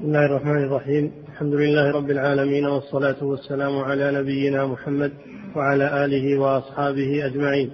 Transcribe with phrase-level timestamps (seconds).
[0.00, 5.12] بسم الله الرحمن الرحيم الحمد لله رب العالمين والصلاة والسلام على نبينا محمد
[5.56, 7.70] وعلى آله وأصحابه أجمعين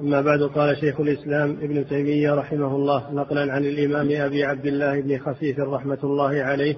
[0.00, 5.00] أما بعد قال شيخ الإسلام ابن تيمية رحمه الله نقلا عن الإمام أبي عبد الله
[5.00, 6.76] بن خفيف رحمة الله عليه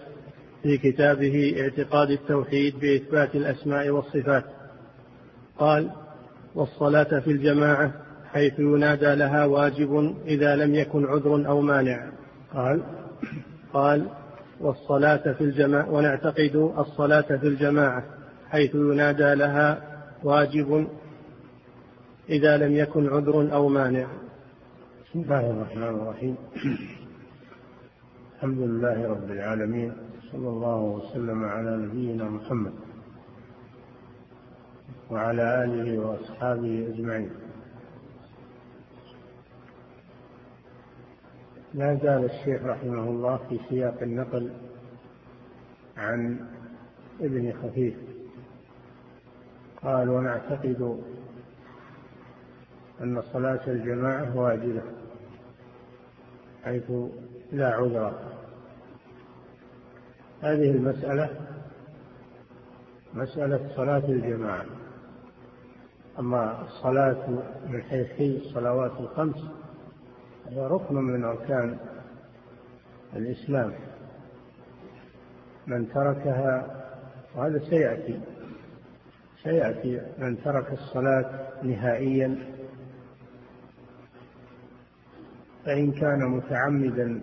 [0.62, 4.44] في كتابه اعتقاد التوحيد بإثبات الأسماء والصفات
[5.58, 5.90] قال
[6.54, 7.92] والصلاة في الجماعة
[8.32, 12.12] حيث ينادى لها واجب إذا لم يكن عذر أو مانع
[12.54, 12.82] قال
[13.72, 14.08] قال
[14.60, 18.04] والصلاة في الجماعة ونعتقد الصلاة في الجماعة
[18.48, 19.82] حيث ينادى لها
[20.22, 20.88] واجب
[22.28, 24.06] إذا لم يكن عذر أو مانع.
[25.04, 26.36] بسم الله الرحمن الرحيم.
[28.36, 29.92] الحمد لله رب العالمين
[30.32, 32.72] صلى الله وسلم على نبينا محمد
[35.10, 37.30] وعلى آله وأصحابه أجمعين.
[41.74, 44.50] لا زال الشيخ رحمه الله في سياق النقل
[45.96, 46.46] عن
[47.20, 47.94] ابن خفيف.
[49.82, 51.00] قال ونعتقد
[53.00, 54.82] أن صلاة الجماعة واجبة
[56.64, 56.92] حيث
[57.52, 58.14] لا عذر.
[60.42, 61.30] هذه المسألة
[63.14, 64.64] مسألة صلاة الجماعة.
[66.18, 67.28] أما الصلاة
[67.68, 69.59] من حيث الصلوات الخمس
[70.50, 71.78] هي ركن من أركان
[73.16, 73.72] الإسلام.
[75.66, 76.76] من تركها
[77.36, 78.20] وهذا سيأتي
[79.42, 82.38] سيأتي من ترك الصلاة نهائيا
[85.64, 87.20] فإن كان متعمدا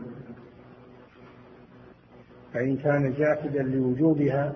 [2.53, 4.53] فإن كان جاحدا لوجوبها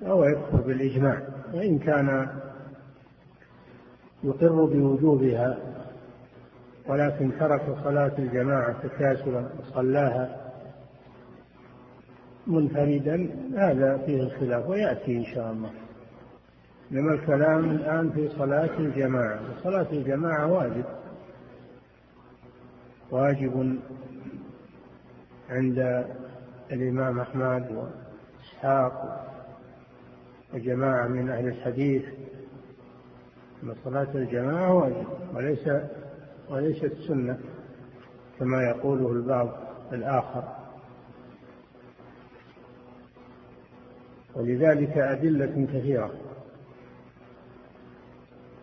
[0.00, 1.22] فهو يكفر بالإجماع.
[1.54, 2.28] وإن كان
[4.24, 5.73] يقر بوجوبها
[6.88, 10.52] ولكن ترك صلاة الجماعة تكاسلا وصلاها
[12.46, 15.70] منفردا هذا فيه الخلاف ويأتي إن شاء الله.
[16.92, 20.84] إنما الكلام الآن في صلاة الجماعة وصلاة الجماعة واجب.
[23.10, 23.78] واجب
[25.50, 26.06] عند
[26.72, 29.24] الإمام أحمد وإسحاق
[30.54, 32.04] وجماعة من أهل الحديث.
[33.62, 35.68] أن صلاة الجماعة واجب وليس
[36.50, 37.38] وليست سنة
[38.38, 39.48] كما يقوله البعض
[39.92, 40.56] الآخر.
[44.34, 46.10] ولذلك أدلة كثيرة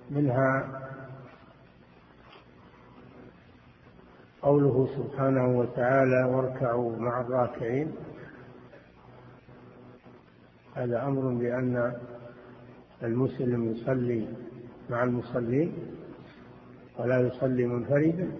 [0.09, 0.81] منها
[4.41, 7.91] قوله سبحانه وتعالى واركعوا مع الراكعين
[10.75, 11.93] هذا أمر بأن
[13.03, 14.27] المسلم يصلي
[14.89, 15.73] مع المصلين.
[16.99, 18.31] ولا يصلي منفردا.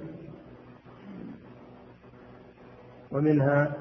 [3.11, 3.75] ومنها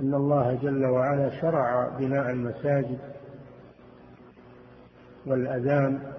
[0.00, 2.98] أن الله جل وعلا شرع بناء المساجد
[5.26, 6.12] والأذان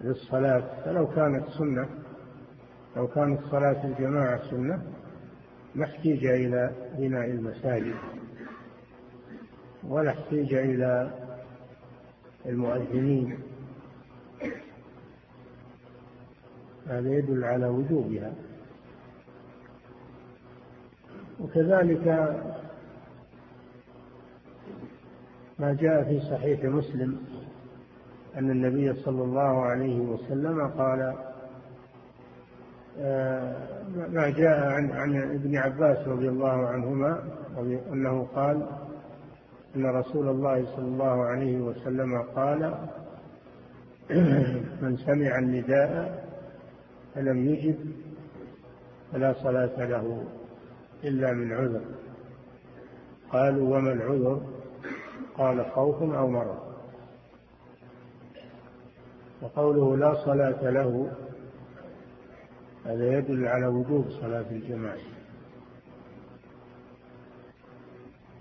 [0.00, 1.88] للصلاة فلو كانت سنة
[2.96, 4.82] لو كانت صلاة الجماعة سنة
[5.74, 7.94] ما احتيج إلى بناء المساجد.
[9.84, 11.10] ولا احتيج إلى
[12.46, 13.38] المؤذنين.
[16.90, 18.32] هذا يدل على وجوبها.
[21.40, 22.06] وكذلك
[25.58, 27.20] ما جاء في صحيح مسلم
[28.36, 31.14] أن النبي صلى الله عليه وسلم قال
[32.98, 33.54] آه،
[34.12, 37.22] ما جاء عن عن ابن عباس رضي الله عنهما
[37.92, 38.66] أنه قال
[39.76, 42.74] أن رسول الله صلى الله عليه وسلم قال
[44.82, 46.19] من سمع النداء
[47.14, 47.92] فلم يجب
[49.12, 50.24] فلا صلاة له
[51.04, 51.80] إلا من عذر.
[53.32, 54.40] قالوا وما العذر؟
[55.38, 56.58] قال خوف أو مرض.
[59.42, 61.12] وقوله لا صلاة له
[62.84, 64.98] هذا يدل على وجوب صلاة الجماعة.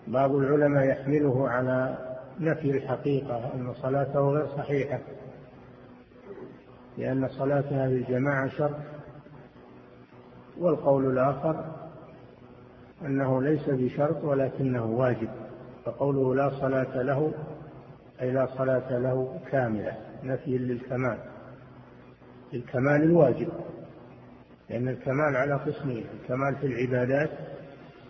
[0.08, 1.98] بعض العلماء يحمله على
[2.40, 5.00] نفي الحقيقة أن صلاته غير صحيحة.
[7.00, 8.76] لأن صلاتها الجماعة شرط
[10.58, 11.66] والقول الآخر
[13.06, 15.30] أنه ليس بشرط ولكنه واجب
[15.86, 17.34] فقوله لا صلاة له
[18.22, 21.18] أي لا صلاة له كاملة نفي للكمال
[22.54, 23.50] للكمال الواجب
[24.70, 27.30] لأن الكمال على قسمين الكمال في العبادات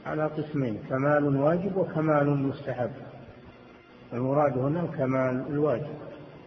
[0.06, 2.92] على قسمين كمال واجب وكمال مستحب
[4.14, 5.94] المراد هنا كمال الواجب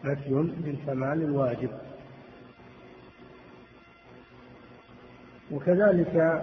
[0.04, 0.30] نفي
[0.64, 1.70] للكمال الواجب.
[5.52, 6.42] وكذلك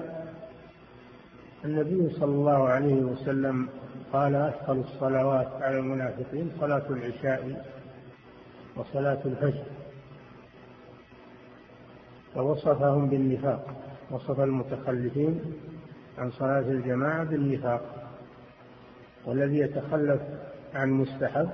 [1.65, 3.69] النبي صلى الله عليه وسلم
[4.13, 7.65] قال أثقل الصلوات على المنافقين صلاة العشاء
[8.75, 9.63] وصلاة الفجر
[12.35, 13.75] فوصفهم بالنفاق
[14.11, 15.41] وصف المتخلفين
[16.17, 18.09] عن صلاة الجماعة بالنفاق.
[19.25, 20.21] والذي يتخلف
[20.73, 21.50] عن مستحب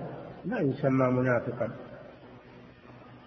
[0.46, 1.70] لا يسمى منافقا.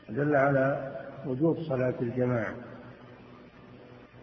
[0.08, 0.92] دل على
[1.26, 2.54] وجوب صلاة الجماعة.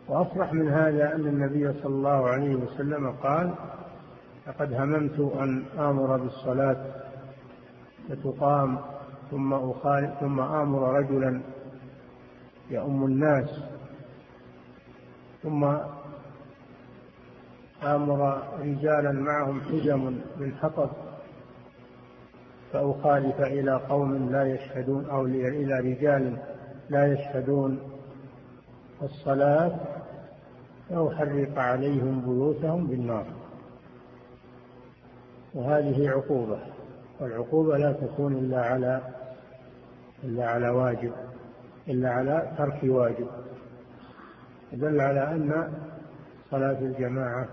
[0.07, 3.53] وأفرح من هذا أن النبي صلى الله عليه وسلم قال
[4.47, 6.85] لقد هممت أن آمر بالصلاة
[8.09, 8.77] فتقام
[9.31, 11.41] ثم أخالف ثم آمر رجلا
[12.69, 13.49] يؤم الناس
[15.43, 15.63] ثم
[17.83, 20.89] آمر رجالا معهم حجم من حطب
[22.73, 26.37] فأخالف إلى قوم لا يشهدون أو إلى رجال
[26.89, 27.79] لا يشهدون
[29.01, 29.94] الصلاة
[30.89, 33.25] فأحرق عليهم بيوتهم بالنار.
[35.53, 36.59] وهذه عقوبة
[37.19, 39.01] والعقوبة لا تكون إلا على
[40.23, 41.11] إلا على واجب
[41.87, 43.27] إلا على ترك واجب.
[44.73, 45.73] دل على أن
[46.51, 47.47] صلاة الجماعة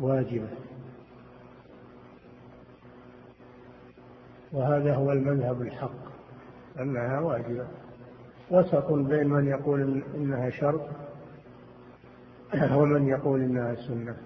[0.00, 0.48] واجبة.
[4.52, 6.10] وهذا هو المذهب الحق
[6.80, 7.66] أنها واجبة.
[8.50, 10.80] وسط بين من يقول إنها شرط
[12.78, 14.16] ومن يقول إنها سنة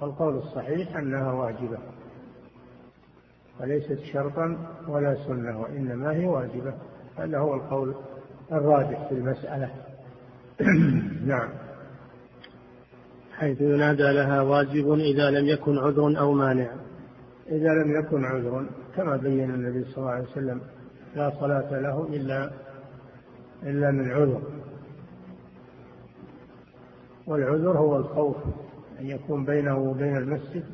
[0.00, 1.78] والقول الصحيح أنها واجبة
[3.60, 4.56] وليست شرطا
[4.88, 6.74] ولا سنة وإنما هي واجبة
[7.16, 7.94] هذا هو القول
[8.52, 9.70] الراجح في المسألة.
[11.26, 11.48] نعم.
[13.32, 16.70] حيث ينادى لها واجب إذا لم يكن عذر أو مانع.
[17.48, 18.66] إذا لم يكن عذر
[18.96, 20.60] كما بين النبي صلى الله عليه وسلم
[21.16, 22.50] لا صلاة له إلا
[23.62, 24.42] إلا من عذر.
[27.26, 28.36] والعذر هو الخوف
[29.00, 30.64] أن يكون بينه وبين المسجد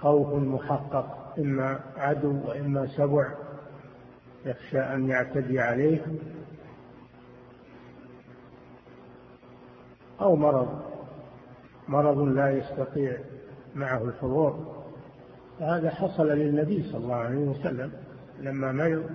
[0.00, 3.34] خوف محقق إما عدو وإما سبع
[4.46, 6.06] يخشى أن يعتدي عليه
[10.20, 10.82] أو مرض
[11.88, 13.16] مرض لا يستطيع
[13.74, 14.78] معه الحضور.
[15.58, 17.92] فهذا حصل للنبي صلى الله عليه وسلم
[18.40, 19.10] لما مرض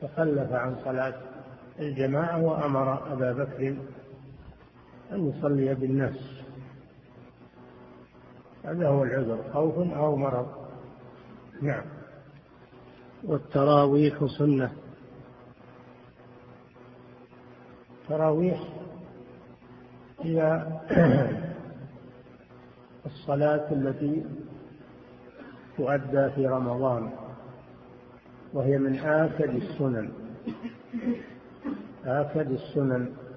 [0.00, 1.14] تخلف عن صلاة
[1.78, 3.76] الجماعة وأمر أبا بكر
[5.12, 6.38] أن يصلي بالناس
[8.64, 10.46] هذا هو العذر خوف أو مرض.
[11.62, 11.84] نعم.
[13.24, 14.72] والتراويح سنة.
[18.02, 18.60] التراويح
[20.20, 20.66] هي
[23.06, 24.24] الصلاة التي
[25.76, 27.10] تؤدى في رمضان
[28.52, 30.10] وهي من آكد السنن.
[32.04, 33.27] آكد السنن.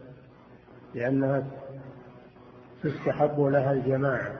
[0.93, 1.43] لأنها
[2.83, 4.39] تستحب لها الجماعة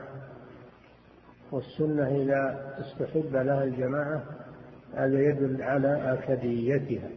[1.51, 4.23] والسنة إذا استحب لها الجماعة
[4.93, 7.09] هذا يدل على آكديتها.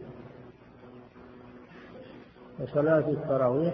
[2.59, 3.73] وصلاة التراويح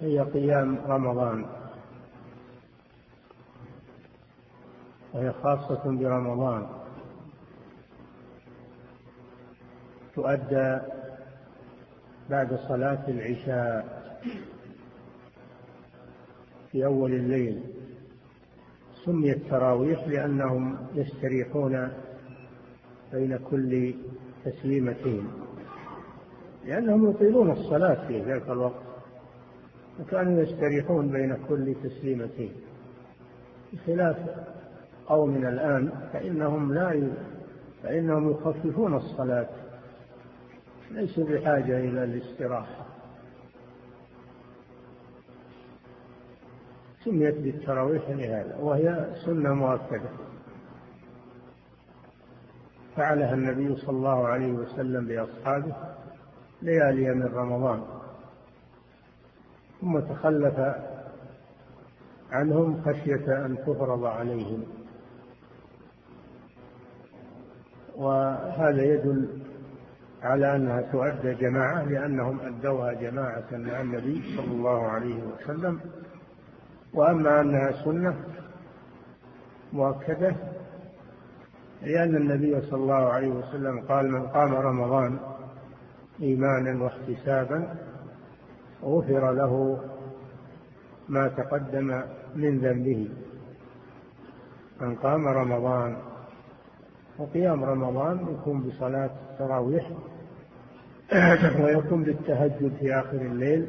[0.00, 1.46] هي قيام رمضان
[5.12, 6.66] وهي خاصة برمضان
[10.14, 10.78] تؤدى
[12.30, 14.00] بعد صلاة العشاء
[16.72, 17.60] في أول الليل
[19.04, 21.88] سميت تراويح لأنهم يستريحون
[23.12, 23.94] بين كل
[24.44, 25.28] تسليمتين
[26.66, 28.82] لأنهم يطيلون الصلاة في ذلك الوقت
[30.00, 32.52] وكانوا يستريحون بين كل تسليمتين.
[33.72, 34.16] بخلاف
[35.06, 37.12] قومنا الآن فإنهم لا ي...
[37.82, 39.48] فإنهم يخففون الصلاة.
[40.90, 42.86] ليسوا بحاجة إلى الاستراحة.
[47.04, 50.10] سميت بالتراويح لهذا وهي سنة مؤكدة
[52.96, 55.74] فعلها النبي صلى الله عليه وسلم بأصحابه
[56.62, 57.82] ليالي من رمضان.
[59.80, 60.74] ثم تخلف
[62.30, 64.64] عنهم خشية أن تفرض عليهم.
[67.96, 69.49] وهذا يدل
[70.22, 75.80] على أنها تؤدى جماعة لأنهم أدوها جماعة مع النبي صلى الله عليه وسلم.
[76.94, 78.16] وأما أنها سنة
[79.72, 80.34] مؤكدة
[81.82, 85.18] لأن النبي صلى الله عليه وسلم قال من قام رمضان
[86.22, 87.74] إيمانا واحتسابا
[88.82, 89.84] غفر له
[91.08, 92.02] ما تقدم
[92.34, 93.08] من ذنبه.
[94.80, 95.96] من قام رمضان
[97.18, 99.90] وقيام رمضان يكون بصلاة التراويح
[101.60, 103.66] ويكون بالتهجد في آخر الليل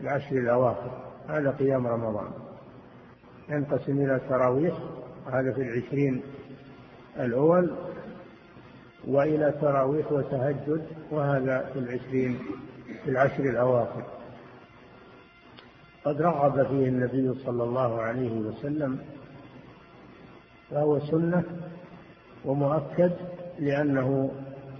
[0.00, 0.90] العشر الأواخر
[1.28, 2.30] هذا قيام رمضان.
[3.48, 4.74] ينقسم إلى تراويح
[5.32, 6.22] هذا في العشرين
[7.20, 7.70] الأول
[9.06, 12.38] وإلى تراويح وتهجد وهذا في العشرين
[13.04, 14.02] في العشر الأواخر.
[16.04, 18.98] قد رغب فيه النبي صلى الله عليه وسلم
[20.70, 21.42] فهو سنة
[22.44, 23.12] ومؤكد
[23.58, 24.30] لأنه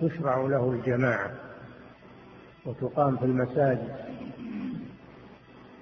[0.03, 1.44] تشرع له الجماعة.
[2.67, 3.95] وتقام في المساجد.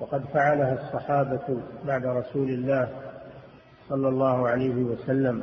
[0.01, 2.89] وقد فعلها الصحابة بعد رسول الله
[3.89, 5.43] صلى الله عليه وسلم.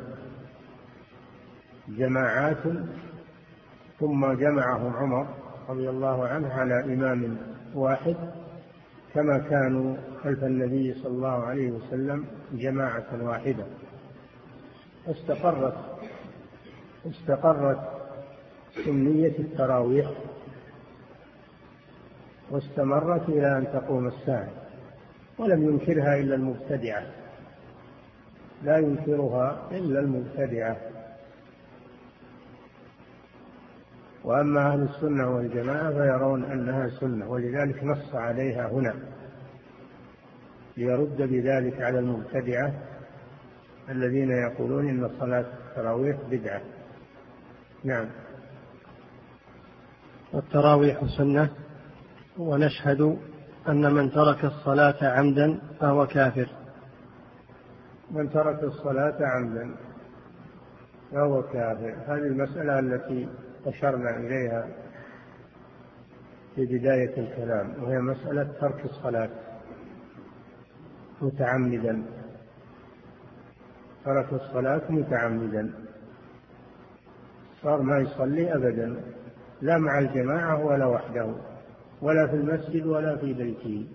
[1.88, 2.63] جماعات
[4.00, 5.27] ثم جمعهم عمر
[5.69, 7.38] رضي الله عنه على إمام
[7.75, 8.15] واحد
[9.13, 13.65] كما كانوا خلف النبي صلى الله عليه وسلم جماعة واحدة.
[15.08, 15.77] استقرت
[17.05, 17.79] استقرت
[18.86, 20.10] سنية التراويح.
[22.51, 24.50] واستمرت إلى أن تقوم الساعة
[25.38, 27.03] ولم ينكرها إلا المبتدعة.
[28.63, 30.77] لا ينكرها إلا المبتدعة.
[34.24, 38.96] وأما أهل السنة والجماعة فيرون أنها سنة ولذلك نص عليها هنا.
[40.77, 42.74] ليرد بذلك على المبتدعة
[43.89, 46.62] الذين يقولون إن صلاة التراويح بدعة.
[47.84, 48.06] نعم.
[50.34, 51.50] والتراويح سنة.
[52.39, 53.17] ونشهد
[53.67, 56.48] أن من ترك الصلاة عمدا فهو كافر.
[58.12, 59.75] من ترك الصلاة عمدا
[61.12, 61.96] فهو كافر.
[62.08, 63.29] هذه المسألة التي
[63.65, 64.67] أشرنا إليها
[66.55, 69.29] في بداية الكلام وهي مسألة ترك الصلاة
[71.22, 72.03] متعمدا.
[74.05, 75.74] ترك الصلاة متعمدا.
[77.63, 79.01] صار ما يصلي أبدا
[79.62, 81.36] لا مع الجماعة ولا وحده.
[82.01, 83.86] ولا في المسجد ولا في بيته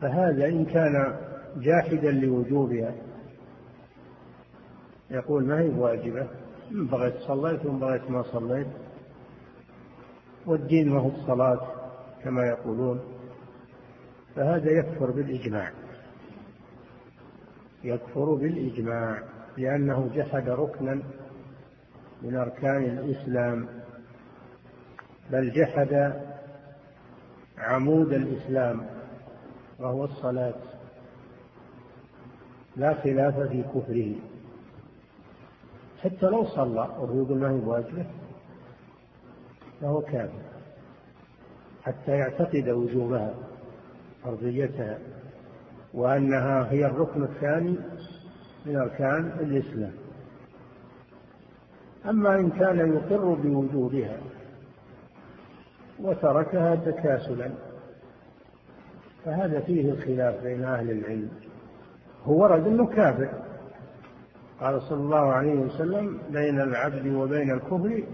[0.00, 1.16] فهذا إن كان
[1.56, 2.94] جاحدا لوجوبها.
[5.10, 6.26] يقول ما هي واجبة؟
[6.72, 8.66] إن بغيت صليت وإن بغيت ما صليت.
[10.46, 11.60] والدين ما هو الصلاة
[12.24, 13.00] كما يقولون.
[14.36, 15.70] فهذا يكفر بالإجماع.
[17.84, 19.22] يكفر بالإجماع
[19.58, 21.02] لأنه جحد ركنا
[22.22, 23.79] من أركان الإسلام.
[25.32, 26.22] بل جحد
[27.58, 28.86] عمود الإسلام
[29.78, 30.54] وهو الصلاة.
[32.76, 34.14] لا خلاف في كفره.
[36.02, 38.06] حتى لو صلى وهو ما هي واجبة
[39.80, 40.42] فهو كافر.
[41.82, 43.34] حتى يعتقد وجوبها
[44.24, 44.98] فرضيتها
[45.94, 47.76] وأنها هي الركن الثاني
[48.66, 49.92] من أركان الإسلام.
[52.08, 54.16] أما إن كان يقر بوجوبها
[56.02, 57.50] وتركها تكاسلا.
[59.24, 61.30] فهذا فيه الخلاف بين أهل العلم.
[62.24, 63.28] هو ورد أنه كافر.
[64.60, 68.04] قال صلى الله عليه وسلم بين العبد وبين الكفر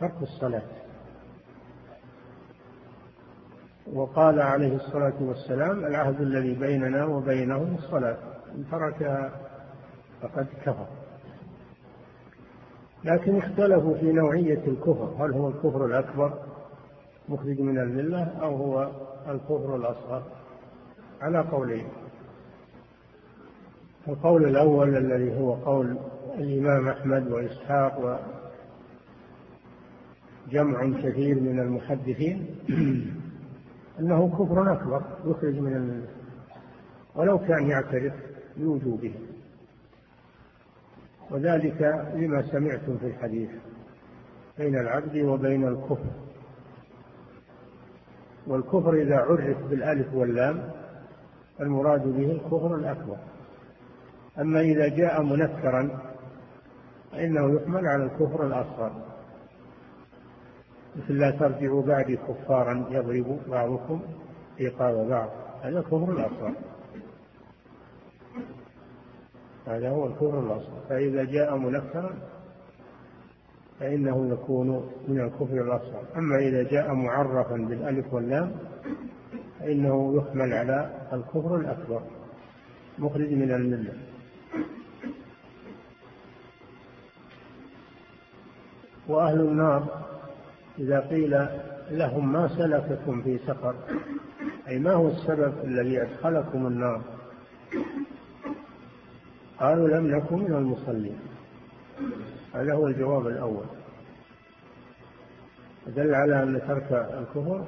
[0.00, 0.62] ترك الصلاة.
[3.92, 8.16] وقال عليه الصلاة والسلام العهد الذي بيننا وبينهم الصلاة.
[8.54, 9.30] إن تركها
[10.22, 10.86] فقد كفر.
[13.04, 15.14] لكن اختلفوا في نوعية الكفر.
[15.18, 16.47] هل هو الكفر الأكبر؟
[17.28, 18.90] مخرج من الملة أو هو
[19.28, 20.22] الكفر الأصغر.
[21.20, 21.88] على قولين.
[24.08, 25.98] القول الأول الذي هو قول
[26.38, 28.20] الإمام أحمد وإسحاق
[30.48, 32.46] وجمع كثير من المحدثين
[34.00, 36.08] أنه كفر أكبر يخرج من الملة.
[37.14, 38.12] ولو كان يعترف
[38.56, 39.14] بوجوبه
[41.30, 41.82] وذلك
[42.14, 43.50] لما سمعتم في الحديث
[44.58, 46.27] بين العبد وبين الكفر.
[48.48, 50.70] والكفر إذا عرف بالألف واللام
[51.60, 53.16] المراد به الكفر الأكبر.
[54.38, 55.98] أما إذا جاء منكرا
[57.12, 58.92] فإنه يحمل على الكفر الأصغر.
[60.96, 64.00] مثل لا ترجعوا بعدي كفارا يضرب بعضكم
[64.60, 65.28] رقاب بعض.
[65.62, 66.52] هذا الكفر الأصغر.
[69.66, 70.80] هذا هو الكفر الأصغر.
[70.88, 72.10] فإذا جاء منكرا
[73.80, 76.02] فإنه يكون من الكفر الأصغر.
[76.16, 78.52] أما إذا جاء معرفا بالألف واللام
[79.60, 82.02] فإنه يحمل على الكفر الأكبر
[82.98, 83.92] مخرج من الملة.
[89.08, 90.06] وأهل النار
[90.78, 91.48] إذا قيل
[91.90, 93.74] لهم ما سلككم في سقر
[94.68, 97.00] أي ما هو السبب الذي أدخلكم النار؟
[99.60, 101.18] قالوا لم نكن من المصلين.
[102.58, 103.64] هذا هو الجواب الأول.
[105.86, 107.64] دل على أن ترك الكفر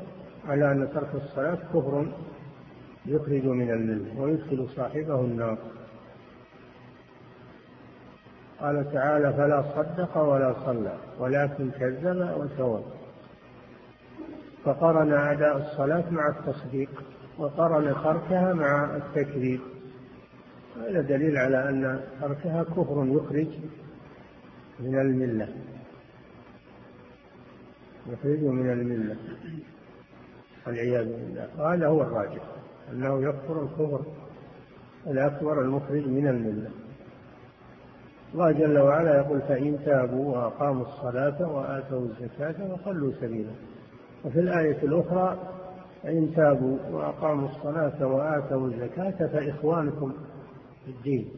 [0.49, 2.07] على أن ترك الصلاة كفر
[3.07, 5.59] يخرج من الملة ويدخل صاحبه النار.
[8.61, 12.85] قال تعالى فلا صدق ولا صلى ولكن كذب وتولى.
[14.65, 16.91] فقرن أداء الصلاة مع التصديق
[17.39, 19.61] وقرن تركها مع التكذيب.
[20.77, 23.49] هذا دليل على أن تركها كفر يخرج
[24.81, 25.49] من الملة.
[28.07, 29.17] يخرج من الملة.
[30.67, 31.49] والعياذ بالله.
[31.59, 32.43] وهذا هو الراجح.
[32.93, 34.05] أنه يكفر الكفر
[35.07, 36.71] الأكبر المخرج من الملة.
[38.35, 43.53] الله جل وعلا يقول فإن تابوا وأقاموا الصلاة وآتوا الزكاة وخلوا سبيلا.
[44.25, 45.39] وفي الآية الأخرى
[46.03, 50.13] فإن تابوا وأقاموا الصلاة وآتوا الزكاة فإخوانكم
[50.85, 51.31] في الدين.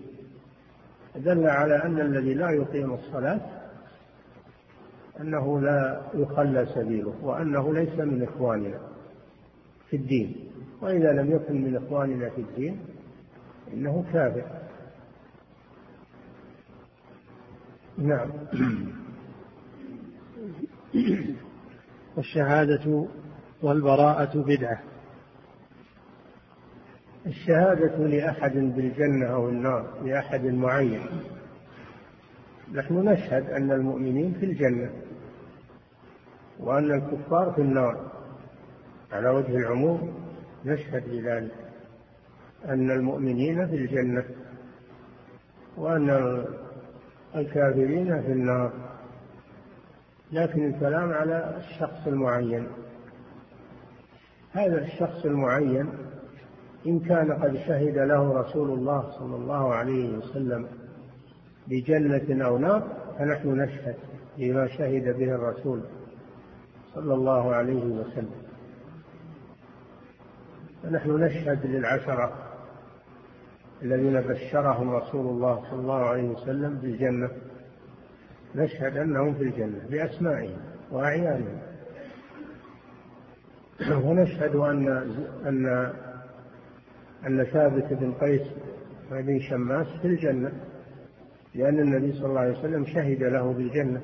[1.16, 3.40] دل على أن الذي لا يقيم الصلاة
[5.20, 8.78] أنه لا يخلى سبيله وأنه ليس من إخواننا
[9.90, 10.36] في الدين.
[10.80, 12.80] وإذا لم يكن من إخواننا في الدين
[13.72, 14.44] إنه كافر.
[17.98, 18.30] نعم.
[22.16, 23.06] والشهادة
[23.62, 24.91] والبراءة بدعة.
[27.26, 31.00] الشهادة لأحد بالجنة أو النار لأحد معين.
[32.72, 34.90] نحن نشهد أن المؤمنين في الجنة
[36.60, 38.12] وأن الكفار في النار.
[39.12, 40.14] على وجه العموم
[40.64, 41.54] نشهد بذلك
[42.64, 44.24] أن المؤمنين في الجنة
[45.76, 46.10] وأن
[47.34, 48.72] الكافرين في النار.
[50.32, 52.66] لكن الكلام على الشخص المعين.
[54.52, 55.88] هذا الشخص المعين
[56.86, 60.66] إن كان قد شهد له رسول الله صلى الله عليه وسلم
[61.68, 62.82] بجنة أو نار
[63.18, 63.96] فنحن نشهد
[64.38, 65.82] بما شهد به الرسول
[66.94, 68.42] صلى الله عليه وسلم.
[70.82, 72.32] فنحن نشهد للعشرة
[73.82, 77.30] الذين بشرهم رسول الله صلى الله عليه وسلم بالجنة.
[78.54, 81.58] نشهد أنهم في الجنة بأسمائهم وأعيانهم.
[83.90, 84.88] ونشهد أن
[85.46, 85.92] أن
[87.26, 88.42] أن ثابت بن قيس
[89.10, 90.52] بن شماس في الجنة
[91.54, 94.00] لأن النبي صلى الله عليه وسلم شهد له بالجنة.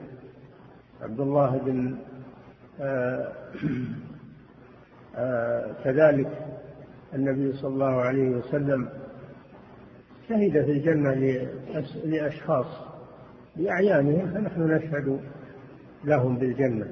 [1.02, 1.98] عبد الله بن
[2.80, 3.32] آه
[5.16, 6.30] آه كذلك
[7.14, 8.88] النبي صلى الله عليه وسلم
[10.28, 11.14] شهد في الجنة
[12.04, 12.66] لأشخاص
[13.56, 15.20] بأعيانهم فنحن نشهد
[16.04, 16.86] لهم بالجنة.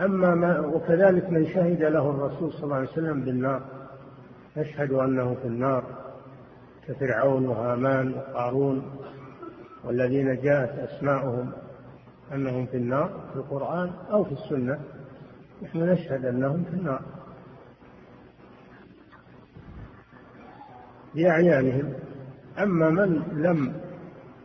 [0.00, 3.62] أما ما وكذلك من شهد له الرسول صلى الله عليه وسلم بالنار
[4.56, 5.84] نشهد أنه في النار
[6.88, 8.82] كفرعون وهامان وقارون
[9.84, 11.52] والذين جاءت أسماؤهم
[12.32, 14.80] أنهم في النار في القرآن أو في السنة
[15.62, 17.02] نحن نشهد أنهم في النار.
[21.14, 21.92] بأعيانهم.
[22.58, 23.74] أما من لم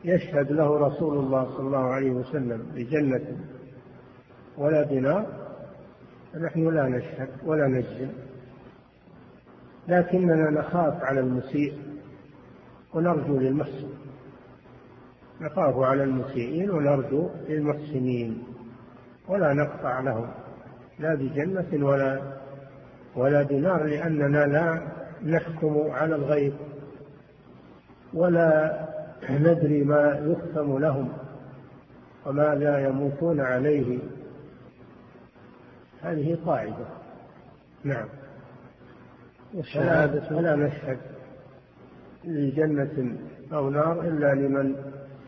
[0.03, 3.37] يشهد له رسول الله صلى الله عليه وسلم بجنة
[4.57, 5.42] ولا بنار
[6.33, 8.09] فنحن لا نشهد ولا نجزم
[9.87, 11.73] لكننا نخاف على المسيء
[12.93, 13.89] ونرجو للمحسن.
[15.41, 18.43] نخاف على المسيئين ونرجو للمحسنين
[19.27, 20.27] ولا نقطع لهم
[20.99, 22.21] لا بجنة ولا
[23.15, 24.81] ولا بنار لأننا لا
[25.23, 26.53] نحكم على الغيب
[28.13, 28.79] ولا
[29.29, 31.09] ندري ما يختم لهم
[32.25, 33.99] وما لا يموتون عليه.
[36.03, 36.85] هذه قاعدة.
[37.83, 38.07] نعم.
[39.53, 40.97] والشهادة فلا نشهد
[42.23, 43.17] لجنة
[43.53, 44.75] أو نار إلا لمن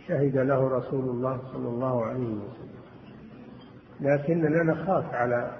[0.08, 2.76] شهد له رسول الله صلى الله عليه وسلم.
[4.02, 5.52] لكننا نخاف على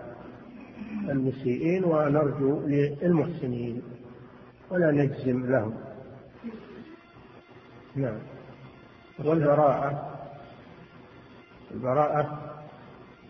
[1.10, 3.82] المسيئين ونرجو للمحسنين
[4.69, 5.73] ولا نجزم لهم.
[7.95, 8.17] نعم.
[9.25, 10.12] والبراءة.
[11.71, 12.44] البراءة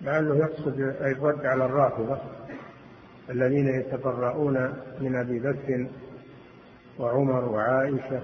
[0.05, 2.17] لعله يقصد الرد على الرافضة
[3.29, 5.87] الذين يتبرؤون من أبي بكر
[6.99, 8.21] وعمر وعائشة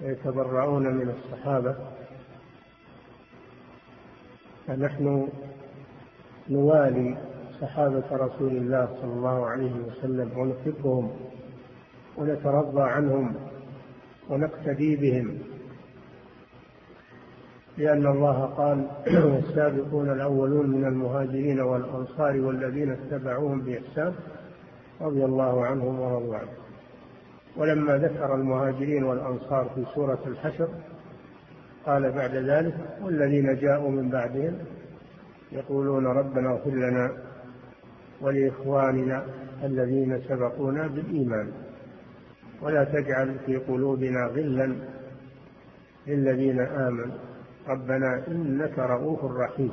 [0.00, 1.76] يتبرؤون من الصحابة.
[4.66, 5.28] فنحن
[6.50, 7.16] نوالي
[7.60, 11.10] صحابة رسول الله صلى الله عليه وسلم ونحبهم
[12.16, 13.34] ونترضى عنهم
[14.28, 15.38] ونقتدي بهم.
[17.78, 18.86] لأن الله قال
[19.32, 24.14] والسابقون الأولون من المهاجرين والأنصار والذين اتبعوهم بإحسان
[25.00, 26.48] رضي الله عنهم ورضوا عنه.
[27.56, 30.68] ولما ذكر المهاجرين والأنصار في سورة الحشر
[31.86, 34.58] قال بعد ذلك والذين جاءوا من بعدهم
[35.52, 37.12] يقولون ربنا اغفر لنا
[38.20, 39.24] ولإخواننا
[39.64, 41.52] الذين سبقونا بالإيمان.
[42.62, 44.76] ولا تجعل في قلوبنا غلا
[46.06, 47.35] للذين آمنوا.
[47.68, 49.72] ربنا إنك رؤوف رحيم.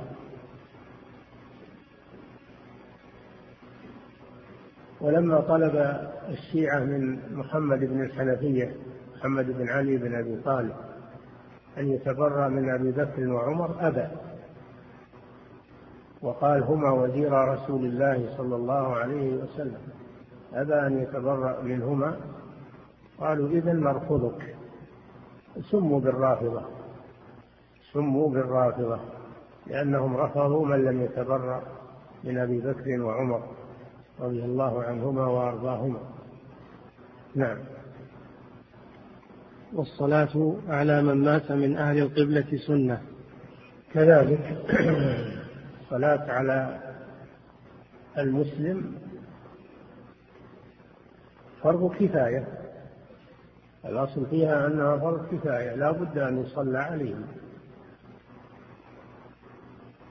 [5.02, 5.76] ولما طلب
[6.30, 8.76] الشيعة من محمد بن الحنفية
[9.16, 10.76] محمد بن علي بن أبي طالب
[11.78, 14.08] أن يتبرأ من أبي بكر وعمر أبى.
[16.22, 19.82] وقال هما وزير رسول الله صلى الله عليه وسلم
[20.54, 22.18] أبى أن يتبرأ منهما؟
[23.18, 24.56] قالوا إذا نرفضك.
[25.72, 26.83] سموا بالرافضة.
[27.94, 29.00] سموا بالرافضة
[29.68, 31.64] لأنهم رفضوا من لم يتبرأ
[32.24, 33.44] من أبي بكر وعمر
[34.20, 36.00] رضي الله عنهما وأرضاهما.
[37.36, 37.58] نعم.
[39.74, 43.02] والصلاة على من مات من أهل القبلة سنة.
[43.94, 44.58] كذلك
[45.82, 46.80] الصلاة على
[48.18, 48.96] المسلم
[51.62, 52.48] فرض كفاية.
[53.86, 57.16] الأصل فيها أنها فرض كفاية لا بد أن يصلى عليه.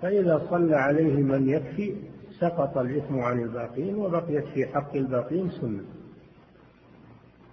[0.03, 1.95] فإذا صلى عليه من يكفي
[2.41, 5.83] سقط الإثم عن الباقين وبقيت في حق الباقين سنة.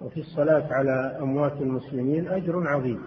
[0.02, 3.02] وفي الصلاة على أموات المسلمين أجر عظيم.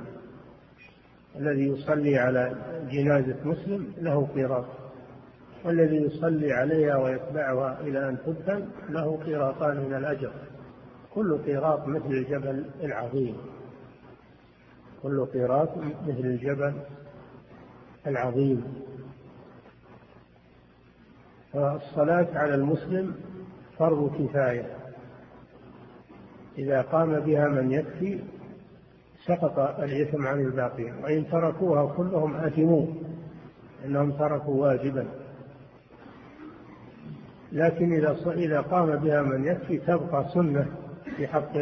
[1.36, 2.56] الذي يصلي على
[2.90, 4.64] جنازة مسلم له قيراط.
[5.64, 10.32] والذي يصلي عليها ويتبعها إلى أن تدفن له قيراطان من الأجر.
[11.14, 13.36] كل قيراط مثل الجبل العظيم.
[15.02, 16.74] كل قيراط مثل الجبل
[18.06, 18.64] العظيم.
[21.52, 23.14] فالصلاة على المسلم
[23.78, 24.76] فرض كفاية.
[26.58, 28.20] إذا قام بها من يكفي
[29.26, 33.02] سقط الإثم عن الباقين وإن تركوها كلهم آثمون
[33.84, 35.06] إنهم تركوا واجبا.
[37.52, 40.66] لكن إذا إذا قام بها من يكفي تبقى سنة
[41.16, 41.52] في حق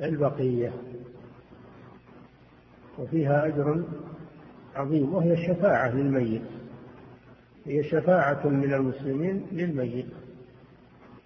[0.00, 0.72] البقية.
[2.98, 3.84] وفيها أجر
[4.76, 6.57] عظيم وهي الشفاعة للميت.
[7.68, 10.06] هي شفاعة من المسلمين للميت.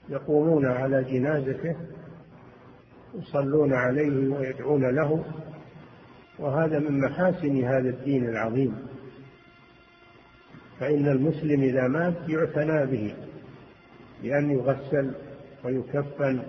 [0.09, 1.77] يقومون على جنازته
[3.15, 5.25] يصلون عليه ويدعون له
[6.39, 8.77] وهذا من محاسن هذا الدين العظيم.
[10.81, 13.15] فإن المسلم إذا مات يعتنى به
[14.23, 15.13] بأن يغسل
[15.65, 16.43] ويكفن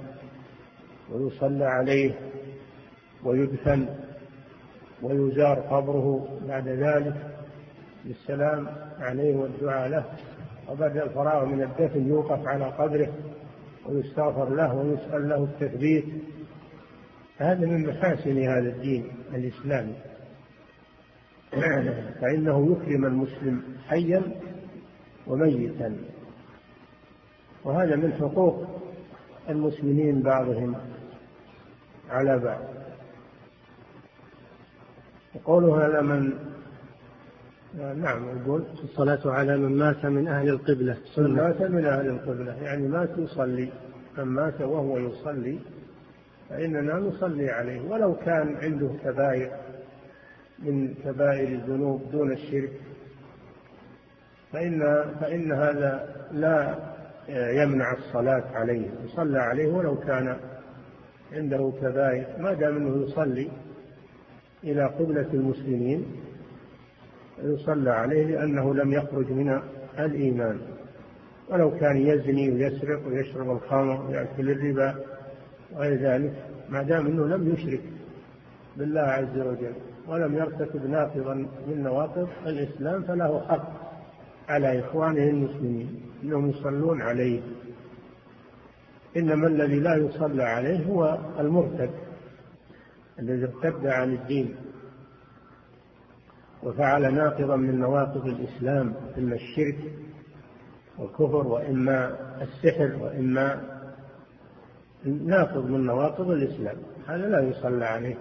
[1.11, 2.15] ويصلى عليه
[3.23, 3.89] ويدفن
[5.01, 7.32] ويزار قبره بعد ذلك.
[8.05, 8.67] بالسلام
[8.99, 10.05] عليه والدعاء له
[10.69, 13.13] وبعد الفراغ من الدفن يوقف على قبره
[13.85, 16.05] ويستغفر له ويسأل له التثبيت.
[17.37, 19.95] هذا من محاسن هذا الدين الإسلامي.
[22.21, 24.21] فإنه يكرم المسلم حيا
[25.27, 25.97] وميتا.
[27.63, 28.67] وهذا من حقوق
[29.49, 30.75] المسلمين بعضهم
[32.09, 32.61] على بعض.
[35.35, 36.52] وقوله على من
[37.77, 40.97] نعم يقول الصلاة على من مات من أهل القبلة.
[41.15, 42.63] سنة مات من أهل القبلة.
[42.63, 43.69] يعني مات يصلي
[44.17, 45.59] من مات وهو يصلي
[46.49, 47.81] فإننا نصلي عليه.
[47.81, 49.51] ولو كان عنده كبائر
[50.59, 52.71] من كبائر الذنوب دون الشرك
[54.51, 56.75] فإن فإن هذا لا
[57.29, 58.89] يمنع الصلاة عليه.
[59.05, 60.37] يصلى عليه ولو كان
[61.33, 62.25] عنده كبائر.
[62.39, 63.49] ما دام أنه يصلي
[64.63, 66.05] إلى قبلة المسلمين
[67.43, 69.61] يصلى عليه لأنه لم يخرج من
[69.99, 70.59] الإيمان.
[71.49, 74.95] ولو كان يزني ويسرق ويشرب الخمر ويأكل الربا
[75.73, 76.33] وغير ذلك
[76.69, 77.81] ما دام أنه لم يشرك
[78.77, 79.73] بالله عز وجل
[80.07, 81.33] ولم يرتكب ناقضا
[81.67, 83.67] من نواقض الإسلام فله حق
[84.49, 87.41] على إخوانه المسلمين أنهم يصلون عليه.
[89.17, 91.89] إنما الذي لا يصلى عليه هو المرتد
[93.19, 94.55] الذي ارتد عن الدين.
[96.65, 99.77] وفعل ناقضا من نواقض الإسلام إما الشرك
[100.97, 103.61] والكفر وإما السحر وإما
[105.05, 106.75] ناقض من نواقض الإسلام.
[107.07, 108.15] هذا لا يصلى عليه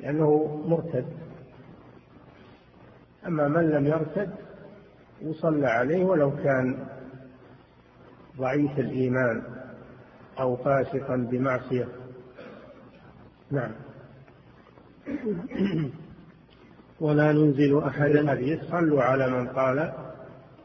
[0.00, 1.06] لأنه مرتد.
[3.26, 4.30] أما من لم يرتد
[5.22, 6.86] يصلى عليه ولو كان
[8.38, 9.42] ضعيف الإيمان
[10.40, 11.88] أو فاسقا بمعصية.
[13.50, 13.72] نعم.
[17.00, 18.20] ولا ننزل أحدا.
[18.20, 19.76] الحديث صلوا على من قال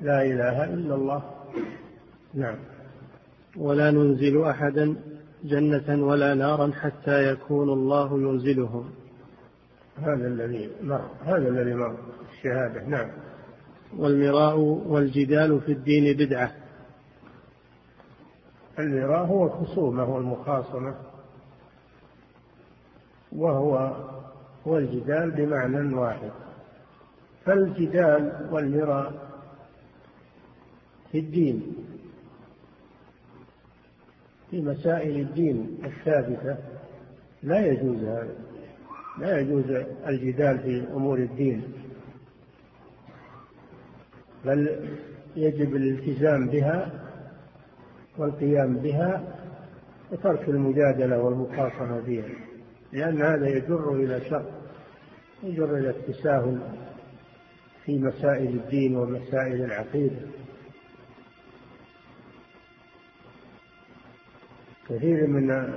[0.02, 1.24] لا إله إلا الله.
[2.34, 2.56] نعم.
[3.58, 4.96] ولا ننزل أحدا
[5.44, 8.90] جنة ولا نارا حتى يكون الله ينزلهم.
[9.98, 11.96] هذا الذي مر هذا الذي مر
[12.32, 12.84] الشهادة.
[12.84, 13.10] نعم.
[13.98, 16.52] والمراء والجدال في الدين بدعة.
[18.80, 20.96] المراء هو الخصومة والمخاصمة
[23.32, 23.96] وهو
[24.68, 26.32] هو الجدال بمعنى واحد.
[27.46, 29.14] فالجدال والمراء
[31.12, 31.76] في الدين
[34.52, 36.58] في مسائل الدين الثابتة
[37.44, 38.36] لا يجوز هذا
[39.20, 39.66] لا يجوز
[40.08, 41.64] الجدال في أمور الدين.
[44.46, 44.90] بل
[45.36, 46.92] يجب الالتزام بها
[48.18, 49.24] والقيام بها
[50.12, 52.51] وترك المجادلة والمخاصمة بها
[52.94, 54.52] لأن هذا يجر إلى شر
[55.44, 56.60] يجر إلى التساهل
[57.86, 60.22] في مسائل الدين ومسائل العقيدة.
[64.90, 65.76] كثير من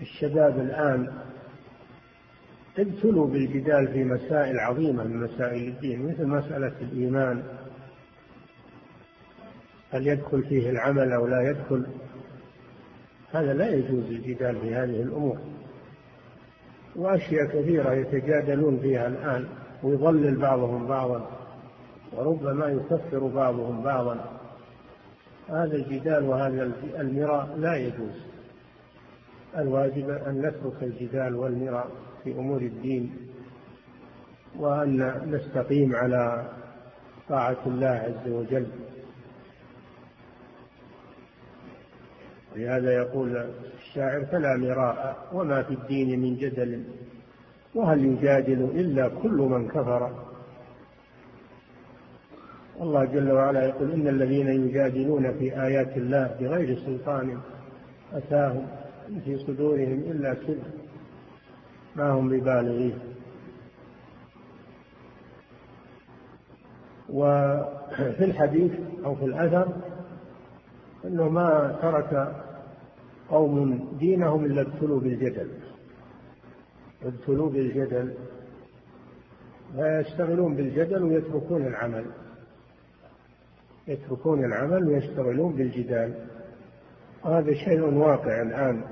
[0.00, 1.12] الشباب الآن
[2.78, 7.42] ابتلوا بالجدال في مسائل عظيمة من مسائل الدين مثل مسألة الإيمان.
[9.90, 11.86] هل يدخل فيه العمل أو لا يدخل؟
[13.32, 15.59] هذا لا يجوز الجدال في هذه الأمور.
[16.96, 19.46] وأشياء كثيرة يتجادلون فيها الآن
[19.82, 21.30] ويضلل بعضهم بعضا
[22.12, 24.40] وربما يكفر بعضهم بعضا.
[25.48, 28.24] هذا الجدال وهذا المراء لا يجوز.
[29.58, 31.86] الواجب أن نترك الجدال والمراء
[32.24, 33.16] في أمور الدين
[34.58, 36.50] وأن نستقيم على
[37.28, 38.66] طاعة الله عز وجل.
[42.56, 43.46] لهذا يقول
[43.78, 46.84] الشاعر فلا مراء وما في الدين من جدل
[47.74, 50.10] وهل يجادل إلا كل من كفر
[52.80, 57.38] الله جل وعلا يقول إن الذين يجادلون في آيات الله بغير سلطان
[58.12, 58.66] أتاهم
[59.24, 60.70] في صدورهم إلا كبر
[61.96, 62.98] ما هم ببالغين
[67.08, 68.72] وفي الحديث
[69.04, 69.68] أو في الأثر
[71.04, 72.36] أنه ما ترك
[73.28, 75.50] قوم دينهم إلا ابتلوا بالجدل.
[77.02, 78.14] ابتلوا بالجدل.
[79.76, 82.04] فيشتغلون بالجدل ويتركون العمل.
[83.88, 86.14] يتركون العمل ويشتغلون بالجدال.
[87.24, 88.82] وهذا شيء واقع الآن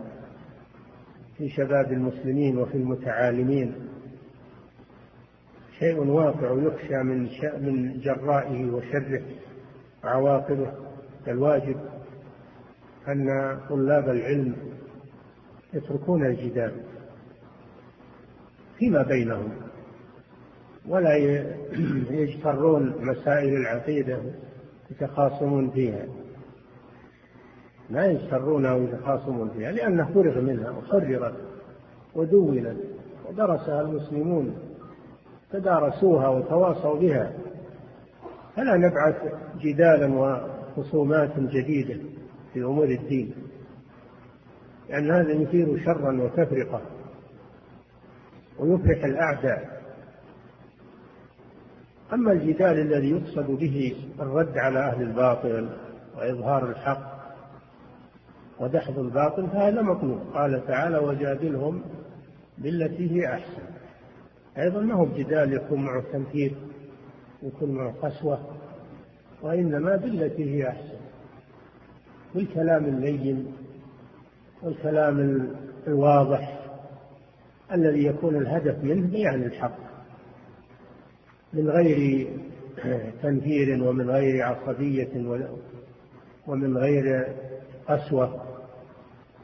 [1.36, 3.74] في شباب المسلمين وفي المتعالمين.
[5.78, 7.28] شيء واقع يخشى من
[7.60, 9.22] من جرائه وشره
[10.04, 10.72] وعواقبه.
[11.28, 11.76] الواجب
[13.08, 14.56] أن طلاب العلم
[15.74, 16.72] يتركون الجدال
[18.78, 19.50] فيما بينهم
[20.88, 21.16] ولا
[22.10, 24.18] يجترون مسائل العقيدة
[24.90, 26.04] يتخاصمون فيها.
[27.90, 31.34] لا يجترونها ويتخاصمون فيها لأنها فرغ منها وحررت
[32.14, 32.76] ودونت
[33.28, 34.56] ودرسها المسلمون
[35.52, 37.32] تدارسوها وتواصوا بها.
[38.56, 39.16] فلا نبعث
[39.60, 40.06] جدالا
[40.76, 42.17] وخصومات جديدة.
[42.54, 43.34] في أمور الدين.
[44.88, 46.82] لأن هذا يثير شرا وتفرقة
[48.58, 49.82] ويفرح الأعداء.
[52.12, 55.68] أما الجدال الذي يقصد به الرد على أهل الباطل
[56.16, 57.18] وإظهار الحق
[58.60, 60.20] ودحض الباطل فهذا مطلوب.
[60.34, 61.82] قال تعالى وجادلهم
[62.58, 63.62] بالتي هي أحسن.
[64.58, 66.56] أيضا ما هو بجدال يكون معه تمثيل
[67.42, 68.38] يكون معه قسوة
[69.42, 70.97] وإنما بالتي هي أحسن.
[72.34, 73.52] بالكلام اللين
[74.62, 75.48] والكلام
[75.86, 76.60] الواضح
[77.72, 79.78] الذي يكون الهدف منه بيان الحق.
[81.52, 82.28] من غير
[83.22, 85.08] تنفير ومن غير عصبية
[86.46, 87.26] ومن غير
[87.88, 88.44] قسوة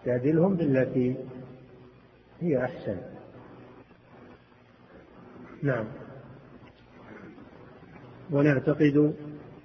[0.07, 1.17] جادلهم بالتي
[2.41, 2.97] هي أحسن.
[5.63, 5.87] نعم.
[8.31, 9.15] ونعتقد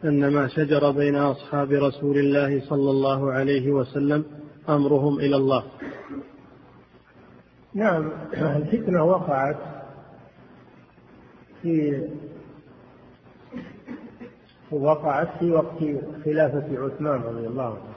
[0.04, 4.26] أن ما شجر بين أصحاب رسول الله صلى الله عليه وسلم
[4.70, 5.64] أمرهم إلى الله.
[7.74, 9.58] نعم الفتنة وقعت
[11.62, 12.08] في
[14.72, 15.80] وقعت في وقت
[16.26, 17.96] خلافة عثمان رضي الله عنه.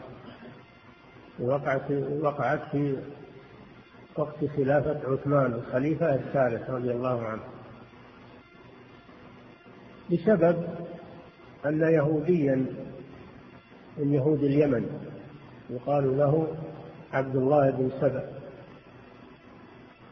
[1.40, 2.96] وقعت وقعت في
[4.16, 7.42] وقت خلافة عثمان الخليفة الثالث رضي الله عنه.
[10.12, 10.64] بسبب
[11.66, 12.66] أن يهوديا
[13.98, 14.86] من يهود اليمن
[15.70, 16.56] يقال له
[17.12, 18.32] عبد الله بن سبأ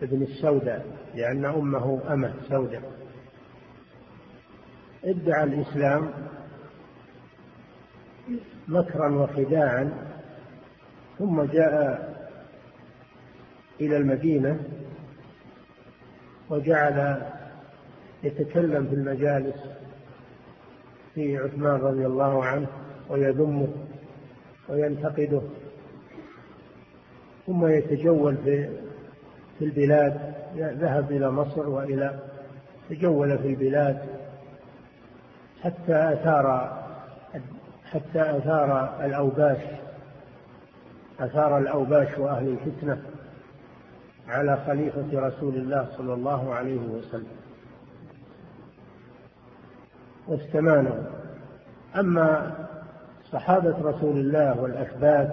[0.03, 2.83] ابن السوداء لأن أمه أمة سوداء.
[5.05, 6.11] ادعى الإسلام
[8.69, 9.93] مكرا وخداعا
[11.19, 12.11] ثم جاء
[13.81, 14.61] إلى المدينة
[16.51, 17.23] وجعل
[18.23, 19.57] يتكلم في المجالس
[21.14, 22.66] في عثمان رضي الله عنه
[23.09, 23.68] ويذمه
[24.68, 25.42] وينتقده.
[27.46, 28.68] ثم يتجول في
[29.59, 32.18] في البلاد ذهب إلى مصر وإلى
[32.90, 33.99] تجول في البلاد
[35.62, 36.79] حتى أثار
[37.85, 39.62] حتى أثار الأوباش
[41.20, 43.03] أثار الأوباش وأهل الفتنة
[44.29, 47.39] على خليفة رسول الله صلى الله عليه وسلم.
[50.31, 51.03] واستمانوا
[51.97, 52.55] أما
[53.33, 55.33] صحابة رسول الله والأثبات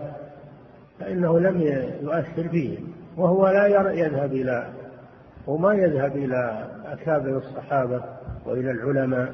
[0.99, 1.61] فإنه لم
[2.01, 4.69] يؤثر فيهم وهو لا يذهب إلى
[5.47, 8.03] وما يذهب إلى أكابر الصحابة
[8.45, 9.33] وإلى العلماء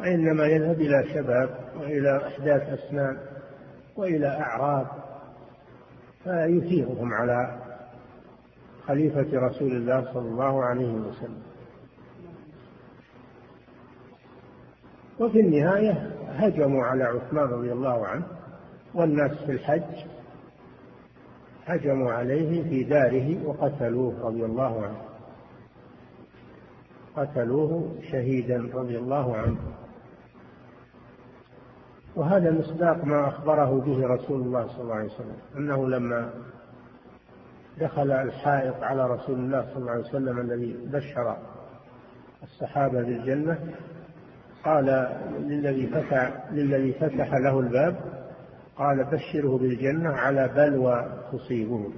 [0.00, 3.16] وإنما يذهب إلى شباب وإلى أحداث أسنان
[3.96, 4.86] وإلى أعراب
[6.24, 7.58] فيثيرهم على
[8.86, 11.49] خليفة رسول الله صلى الله عليه وسلم.
[15.20, 18.26] وفي النهاية هجموا على عثمان رضي الله عنه
[18.94, 20.04] والناس في الحج
[21.66, 25.02] هجموا عليه في داره وقتلوه رضي الله عنه.
[27.16, 29.58] قتلوه شهيدا رضي الله عنه.
[32.16, 36.30] وهذا مصداق ما أخبره به رسول الله صلى الله عليه وسلم أنه لما
[37.80, 41.36] دخل الحائط على رسول الله صلى الله عليه وسلم الذي بشر
[42.42, 43.58] الصحابة بالجنة
[44.64, 47.96] قال للذي فتح للذي فتح له الباب
[48.76, 51.90] قال بشره بالجنة على بلوى تصيبه.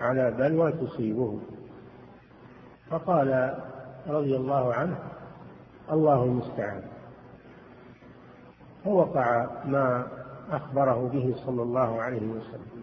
[0.00, 1.40] على بلوى تصيبه.
[2.90, 3.58] فقال
[4.08, 4.98] رضي الله عنه
[5.92, 6.82] الله المستعان.
[8.84, 10.06] فوقع ما
[10.50, 12.82] أخبره به صلى الله عليه وسلم.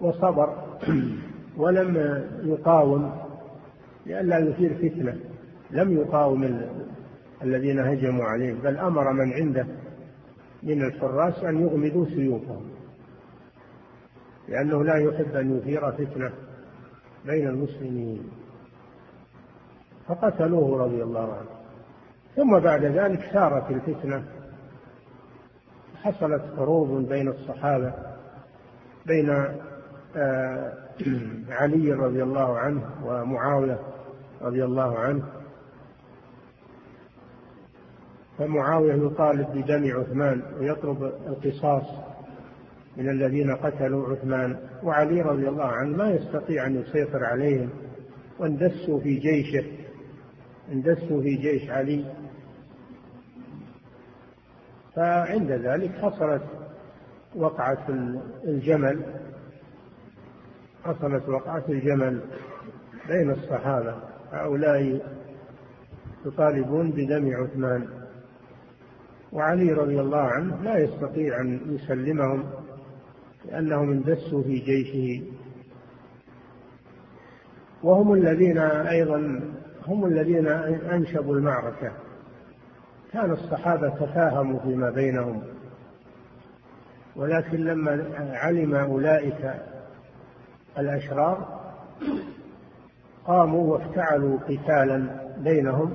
[0.00, 0.56] وصبر
[1.56, 1.96] ولم
[2.42, 3.12] يقاوم
[4.06, 5.16] لئلا يثير فتنة.
[5.70, 6.44] لم يقاوم
[7.42, 9.66] الذين هجموا عليه بل أمر من عنده
[10.62, 12.70] من الحراس أن يغمدوا سيوفهم.
[14.48, 16.32] لأنه لا يحب أن يثير فتنة
[17.26, 18.30] بين المسلمين.
[20.08, 21.60] فقتلوه رضي الله عنه.
[22.36, 24.24] ثم بعد ذلك سارت الفتنة.
[26.02, 27.92] حصلت حروب بين الصحابة
[29.06, 29.30] بين
[30.16, 30.72] آه،
[31.60, 33.78] علي رضي الله عنه ومعاوية
[34.42, 35.39] رضي الله عنه.
[38.40, 41.84] فمعاوية يطالب بدم عثمان ويطلب القصاص
[42.96, 47.70] من الذين قتلوا عثمان وعلي رضي الله عنه ما يستطيع أن يسيطر عليهم
[48.38, 49.64] واندسوا في جيشه
[50.72, 52.04] اندسوا في جيش علي.
[54.96, 56.42] فعند ذلك حصلت
[57.36, 57.86] وقعة
[58.44, 59.02] الجمل
[60.84, 62.20] حصلت وقعة الجمل
[63.08, 63.94] بين الصحابة
[64.32, 65.00] هؤلاء
[66.26, 67.99] يطالبون بدم عثمان.
[69.32, 72.44] وعلي رضي الله عنه لا يستطيع أن يسلمهم
[73.44, 75.24] لأنهم اندسوا في جيشه.
[77.82, 79.40] وهم الذين أيضا
[79.86, 80.46] هم الذين
[80.92, 81.92] أنشبوا المعركة.
[83.12, 85.42] كان الصحابة تفاهموا فيما بينهم.
[87.16, 89.54] ولكن لما علم أولئك
[90.78, 91.60] الأشرار
[93.26, 95.06] قاموا وافتعلوا قتالا
[95.38, 95.92] بينهم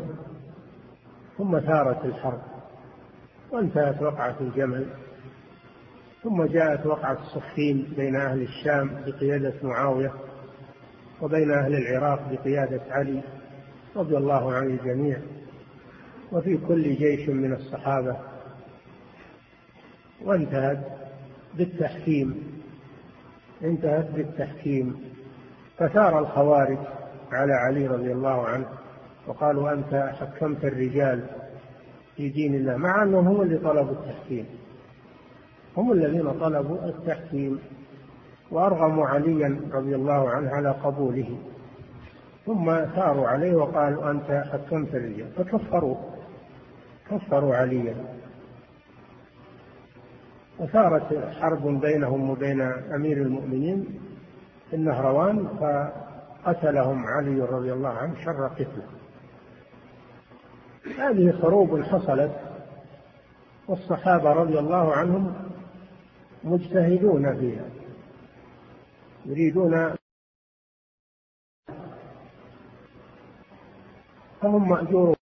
[1.37, 2.54] ثم ثارت الحرب.
[3.51, 4.85] وانتهت وقعة الجمل
[6.23, 10.13] ثم جاءت وقعة الصفين بين أهل الشام بقيادة معاوية
[11.21, 13.21] وبين أهل العراق بقيادة علي
[13.95, 15.17] رضي الله عن الجميع
[16.31, 18.17] وفي كل جيش من الصحابة.
[20.21, 20.79] وانتهت
[21.53, 22.43] بالتحكيم
[23.63, 25.15] انتهت بالتحكيم.
[25.77, 26.77] فثار الخوارج
[27.31, 28.65] على علي رضي الله عنه
[29.27, 31.25] وقالوا أنت حكمت الرجال
[32.15, 34.45] في دين الله مع أنهم هم اللي طلبوا التحكيم.
[35.77, 37.59] هم الذين طلبوا التحكيم.
[38.51, 41.37] وأرغموا عليا رضي الله عنه على قبوله.
[42.45, 45.27] ثم ثاروا عليه وقالوا أنت حكمت الرجال.
[45.37, 45.95] فكفروا.
[47.11, 47.95] كفروا عليا.
[50.59, 52.61] وثارت حرب بينهم وبين
[52.95, 53.99] أمير المؤمنين
[54.69, 58.87] في النهروان فقتلهم علي رضي الله عنه شر قتله.
[60.85, 62.31] هذه حروب حصلت
[63.67, 65.33] والصحابة رضي الله عنهم
[66.43, 67.65] مجتهدون فيها
[69.25, 69.95] يريدون
[74.41, 75.15] فهم مأجورون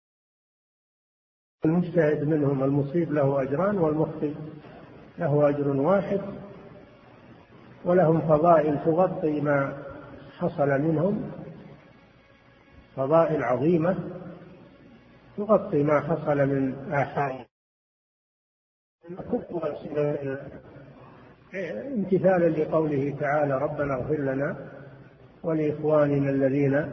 [1.66, 4.34] المجتهد منهم المصيب له أجران والمخطئ
[5.18, 6.22] له أجر واحد
[7.86, 9.84] ولهم فضائل تغطي ما
[10.39, 11.32] حصل منهم
[12.95, 14.23] فضائل عظيمة.
[15.38, 17.46] يغطي ما حصل من آحاد
[21.98, 24.56] امتثالا لقوله تعالى ربنا اغفر لنا
[25.44, 26.90] ولإخواننا الذين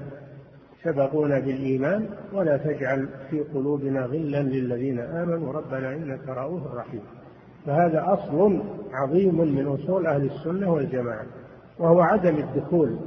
[0.82, 5.52] سبقونا بالإيمان ولا تجعل في قلوبنا غلا للذين آمنوا.
[5.52, 7.02] ربنا إنك رؤوف رحيم.
[7.66, 8.62] فهذا أصل
[8.92, 11.26] عظيم من أصول أهل السنة والجماعة
[11.78, 12.98] وهو عدم الدخول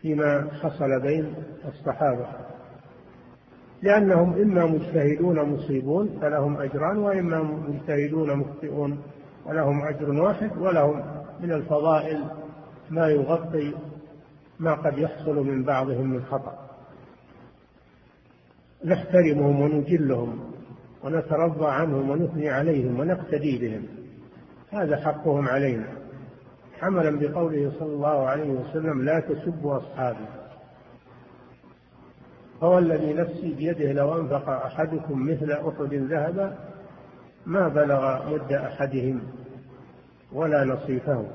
[0.00, 1.34] فيما حصل بين
[1.68, 2.26] الصحابة.
[3.84, 9.02] لأنهم إما مجتهدون مصيبون فلهم أجران وإما مجتهدون مخطئون
[9.46, 11.04] ولهم أجر واحد ولهم
[11.40, 12.24] من الفضائل
[12.90, 13.74] ما يغطي
[14.58, 16.58] ما قد يحصل من بعضهم من خطأ.
[18.84, 20.40] نحترمهم ونجلهم
[21.04, 23.82] ونترضى عنهم ونثني عليهم ونقتدي بهم.
[24.70, 25.86] هذا حقهم علينا.
[26.80, 30.43] حملا بقوله صلى الله عليه وسلم لا تسبوا أصحابي.
[32.64, 36.56] هو الذي نفسي بيده لو أنفق أحدكم مثل أحد ذهبا
[37.46, 39.20] ما بلغ مد أحدهم
[40.32, 41.26] ولا نصيفه.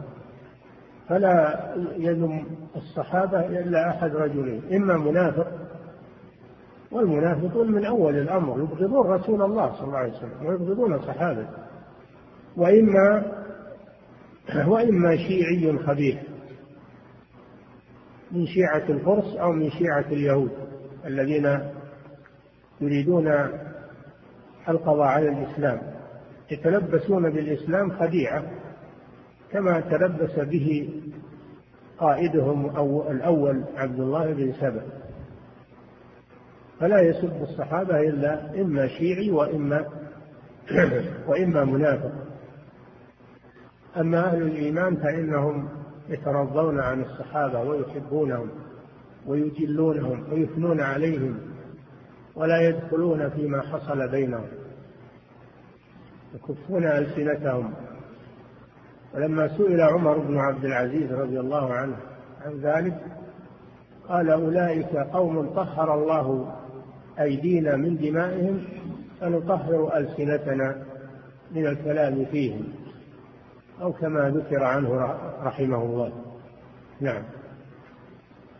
[1.10, 1.60] فلا
[1.98, 5.48] يلم الصحابة إلا أحد رجلين إما منافق
[6.92, 11.50] والمنافقون من أول الأمر يبغضون رسول الله صلى الله عليه وسلم ويبغضون صحابته
[12.58, 13.24] وإما
[14.72, 16.18] وإما شيعي خبيث
[18.32, 20.52] من شيعة الفرس أو من شيعة اليهود.
[21.06, 21.60] الذين
[22.82, 23.28] يريدون
[24.70, 25.82] القضاء على الإسلام
[26.52, 28.44] يتلبسون بالإسلام خديعة
[29.52, 30.90] كما تلبس به
[31.98, 32.66] قائدهم
[33.12, 34.84] الأول عبد الله بن سبأ.
[36.80, 39.86] فلا يسب الصحابة إلا إما شيعي وإما
[41.30, 42.12] وإما منافق.
[43.98, 45.70] أما أهل الإيمان فإنهم
[46.10, 48.50] يترضون عن الصحابة ويحبونهم.
[49.28, 51.40] ويجلونهم ويثنون عليهم
[52.36, 54.48] ولا يدخلون فيما حصل بينهم.
[56.36, 57.74] يكفون ألسنتهم.
[59.14, 61.96] ولما سئل عمر بن عبد العزيز رضي الله عنه
[62.46, 63.02] عن ذلك
[64.08, 66.56] قال أولئك قوم طهر الله
[67.20, 68.64] أيدينا من دمائهم
[69.22, 70.86] فنطهر ألسنتنا
[71.52, 72.64] من الكلام فيهم.
[73.82, 76.12] أو كما ذكر عنه رحمه الله.
[77.02, 77.24] نعم.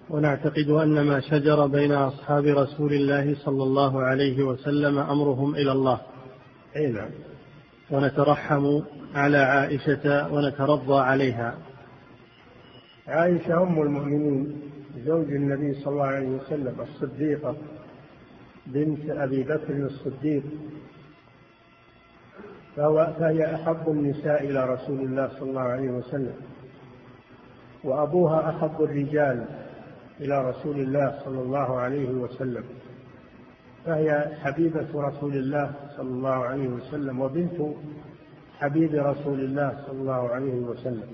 [0.10, 6.02] ونعتقد أن ما شجر بين أصحاب رسول الله صلى الله عليه وسلم أمرهم إلى الله.
[6.76, 7.10] أي نعم.
[7.92, 8.80] ونترحم
[9.16, 11.58] على عائشة ونترضى عليها.
[13.08, 14.62] عائشة أم المؤمنين
[15.06, 17.56] زوج النبي صلى الله عليه وسلم الصديقة
[18.68, 20.44] بنت أبي بكر الصديق.
[22.76, 26.36] فهو فهي أحب النساء إلى رسول الله صلى الله عليه وسلم
[27.84, 29.69] وأبوها أحب الرجال.
[30.20, 32.64] إلى رسول الله صلى الله عليه وسلم
[33.86, 37.62] فهي حبيبة رسول الله صلى الله عليه وسلم وبنت
[38.60, 41.08] حبيب رسول الله صلى الله عليه وسلم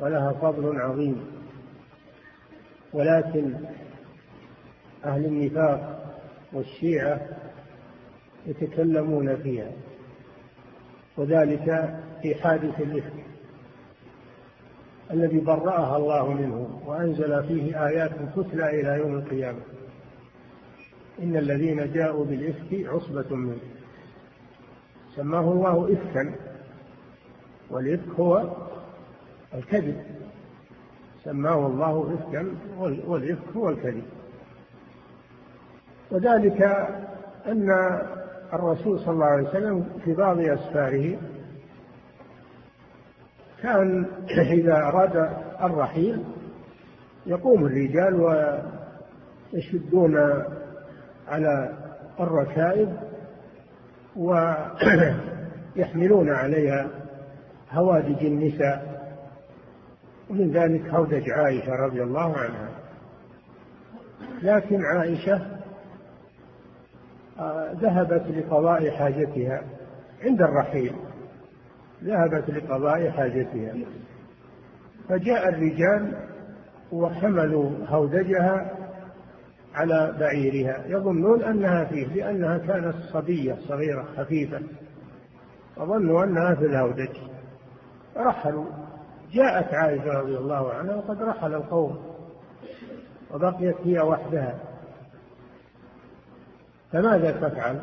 [0.00, 1.26] ولها فضل عظيم.
[2.92, 3.54] ولكن
[5.04, 6.04] أهل النفاق
[6.52, 7.20] والشيعة
[8.46, 9.70] يتكلمون فيها
[11.16, 13.23] وذلك في حادث الإفك.
[15.10, 19.58] الذي برأها الله منه وأنزل فيه آيات تتلى إلى يوم القيامة.
[21.22, 23.58] إن الذين جاءوا بالإفك عصبة منه.
[25.16, 26.34] سماه الله إفكا.
[27.70, 28.50] والإفك هو
[29.54, 30.02] الكذب.
[31.24, 32.46] سماه الله إفكا
[33.06, 34.04] والإفك هو الكذب.
[36.10, 36.62] وذلك
[37.46, 37.70] أن
[38.52, 41.18] الرسول صلى الله عليه وسلم في بعض أسفاره
[43.64, 44.06] كان
[44.60, 45.30] إذا أراد
[45.62, 46.24] الرحيل
[47.26, 48.14] يقوم الرجال
[49.52, 50.16] ويشدون
[51.28, 51.72] على
[52.20, 52.96] الركائب
[55.76, 56.88] ويحملون عليها
[57.70, 58.94] هوادج النساء.
[60.30, 62.68] ومن ذلك هودج عائشة رضي الله عنها.
[64.42, 65.46] لكن عائشة
[67.38, 69.62] آه، ذهبت لقضاء حاجتها
[70.24, 70.94] عند الرحيل.
[72.04, 73.74] ذهبت لقضاء حاجتها.
[75.08, 76.12] فجاء الرجال
[76.92, 78.70] وحملوا هودجها
[79.74, 84.60] على بعيرها يظنون أنها فيه لأنها كانت صبية صغيرة خفيفة.
[85.76, 87.16] وظنوا أنها في الهودج.
[88.16, 88.66] رحلوا.
[89.32, 92.14] جاءت عائشة رضي الله عنها وقد رحل القوم
[93.34, 94.58] وبقيت هي وحدها.
[96.92, 97.80] فماذا تفعل؟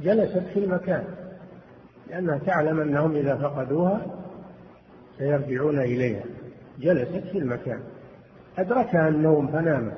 [0.00, 1.04] جلست في المكان.
[2.10, 4.06] لأنها تعلم أنهم إذا فقدوها
[5.18, 6.22] سيرجعون إليها.
[6.78, 7.80] جلست في المكان.
[8.58, 9.92] أدركها النوم فنامت.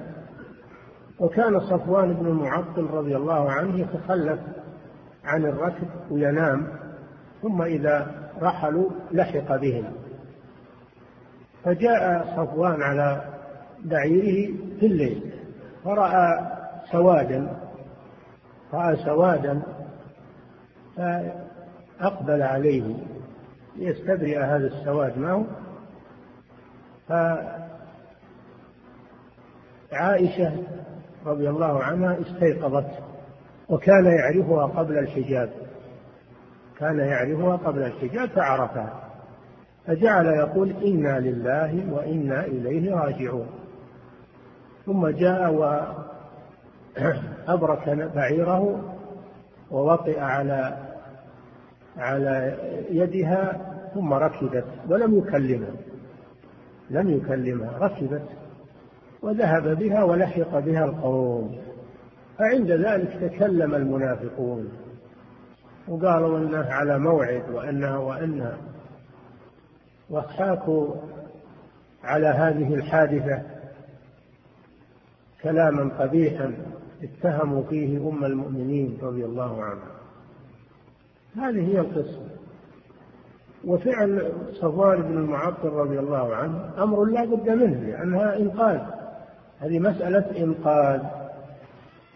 [1.18, 4.40] وكان صفوان بن المعطل رضي الله عنه يتخلف
[5.24, 6.66] عن الركب وينام
[7.42, 8.06] ثم إذا
[8.42, 9.84] رحلوا لحق بهم.
[11.64, 13.24] فجاء صفوان على
[13.84, 15.32] بعيره في الليل
[15.84, 16.52] فرأى
[16.90, 17.56] سوادا
[18.72, 19.62] رأى سوادا
[21.98, 22.94] فأقبل عليه
[23.76, 25.18] ليستبرئ هذا السواد.
[25.18, 25.44] معه
[29.90, 30.52] فعائشة
[31.26, 32.90] رضي الله عنها استيقظت
[33.68, 35.50] وكان يعرفها قبل الحجاب.
[36.78, 39.02] كان يعرفها قبل الحجاب فعرفها
[39.86, 43.46] فجعل يقول إنا لله وإنا إليه راجعون.
[44.86, 45.52] ثم جاء
[47.48, 48.80] وأبرك بعيره
[49.70, 50.81] ووطئ على
[51.98, 52.56] على
[52.90, 53.60] يدها
[53.94, 55.74] ثم ركبت ولم يكلمها.
[56.90, 58.28] لم يكلمها ركبت
[59.22, 61.58] وذهب بها ولحق بها القوم.
[62.38, 64.68] فعند ذلك تكلم المنافقون
[65.88, 68.56] وقالوا إنه على موعد وانها وانها
[70.10, 70.94] واحاكوا
[72.04, 73.42] على هذه الحادثة
[75.42, 76.54] كلاما قبيحا
[77.02, 80.01] اتهموا فيه أم المؤمنين رضي الله عنها.
[81.36, 82.22] هذه هي القصة.
[83.64, 88.80] وفعل صفوان بن المعطل رضي الله عنه أمر لا بد منه لأنها إنقاذ.
[89.60, 91.02] هذه مسألة إنقاذ.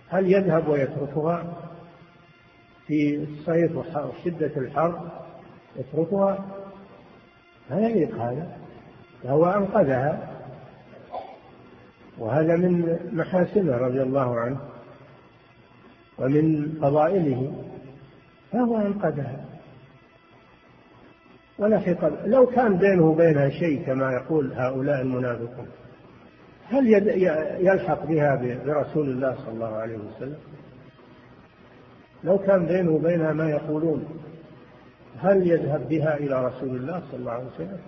[0.08, 1.44] هل يذهب ويتركها؟
[2.86, 5.00] في الصيف وشدة الحر
[5.76, 6.44] يتركها؟
[7.70, 8.48] لا يليق هذا
[9.22, 10.28] فهو أنقذها.
[12.18, 14.58] وهذا من محاسنه رضي الله عنه
[16.18, 17.65] ومن فضائله.
[18.56, 19.44] فهو أنقذها.
[21.58, 25.68] ولحق لو كان بينه وبينها شيء كما يقول هؤلاء المنافقون
[26.68, 26.88] هل
[27.66, 28.34] يلحق بها
[28.64, 30.38] برسول الله صلى الله عليه وسلم؟
[32.24, 34.04] لو كان بينه وبينها ما يقولون
[35.18, 37.78] هل يذهب بها إلى رسول الله صلى الله عليه وسلم؟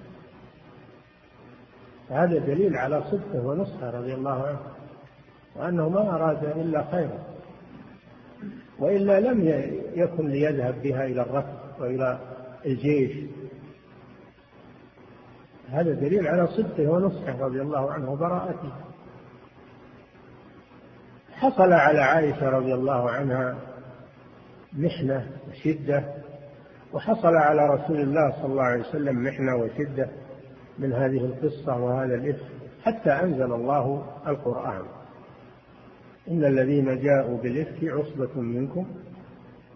[2.11, 4.61] هذا دليل على صدقه ونصحه رضي الله عنه
[5.57, 7.28] وأنه ما أراد إلا خيرا.
[8.79, 12.19] وإلا لم يكن ليذهب بها إلى الركب وإلى
[12.67, 13.17] الجيش.
[15.71, 18.73] هذا دليل على صدقه ونصحه رضي الله عنه وبراءته.
[21.33, 23.57] حصل على عائشة رضي الله عنها
[24.73, 26.05] محنة وشدة
[26.93, 30.09] وحصل على رسول الله صلى الله عليه وسلم محنة وشدة
[30.79, 32.45] من هذه القصة وهذا الإثم
[32.83, 34.83] حتى أنزل الله القرآن.
[36.31, 38.87] إن الذين جاءوا بالإفك عصبة منكم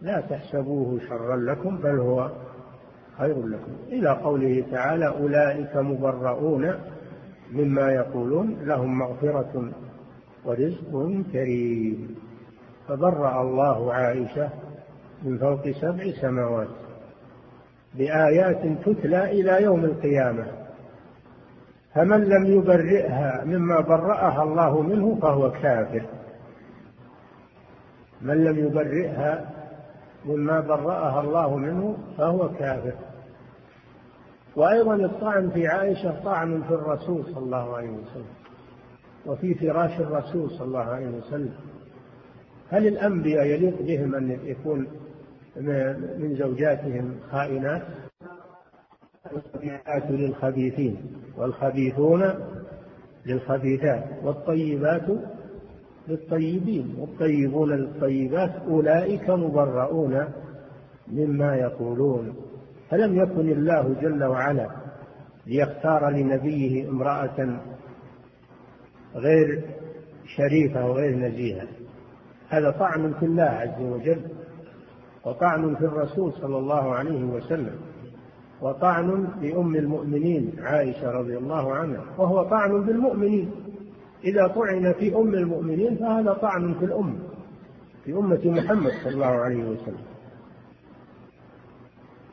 [0.02, 2.30] لا تحسبوه شرا لكم بل هو
[3.18, 3.72] خير لكم.
[3.88, 6.74] إلى قوله تعالى أولئك مبرؤون
[7.52, 9.70] مما يقولون لهم مغفرة
[10.44, 12.16] ورزق كريم.
[12.88, 14.48] فبرأ الله عائشة
[15.22, 16.68] من فوق سبع سماوات
[17.94, 20.46] بآيات تتلى إلى يوم القيامة.
[21.94, 26.02] فمن لم يبرئها مما برأها الله منه فهو كافر.
[28.22, 29.50] من لم يبرئها
[30.24, 32.92] مما برأها الله منه فهو كافر.
[34.56, 38.34] وأيضا الطعن في عائشة طعن في الرسول صلى الله عليه وسلم
[39.26, 41.54] وفي فراش الرسول صلى الله عليه وسلم.
[42.70, 44.86] هل الأنبياء يليق بهم أن يكون
[46.18, 47.82] من زوجاتهم خائنات؟
[49.32, 50.96] الخبيثات للخبيثين
[51.36, 52.22] والخبيثون
[53.26, 55.02] للخبيثات والطيبات
[56.08, 60.24] للطيبين والطيبون للطيبات أولئك مبرؤون
[61.08, 62.34] مما يقولون.
[62.90, 64.70] فلم يكن الله جل وعلا
[65.46, 67.60] ليختار لنبيه امرأة
[69.14, 69.64] غير
[70.36, 71.66] شريفة وغير نزيهة؟
[72.48, 74.20] هذا طعن في الله عز وجل
[75.24, 77.76] وطعن في الرسول صلى الله عليه وسلم
[78.60, 83.50] وطعن بأم المؤمنين عائشة رضي الله عنها وهو طعن بالمؤمنين.
[84.24, 87.18] إذا طعن في أم المؤمنين فهذا طعن في الأمة
[88.04, 90.04] في أمة محمد صلى الله عليه وسلم.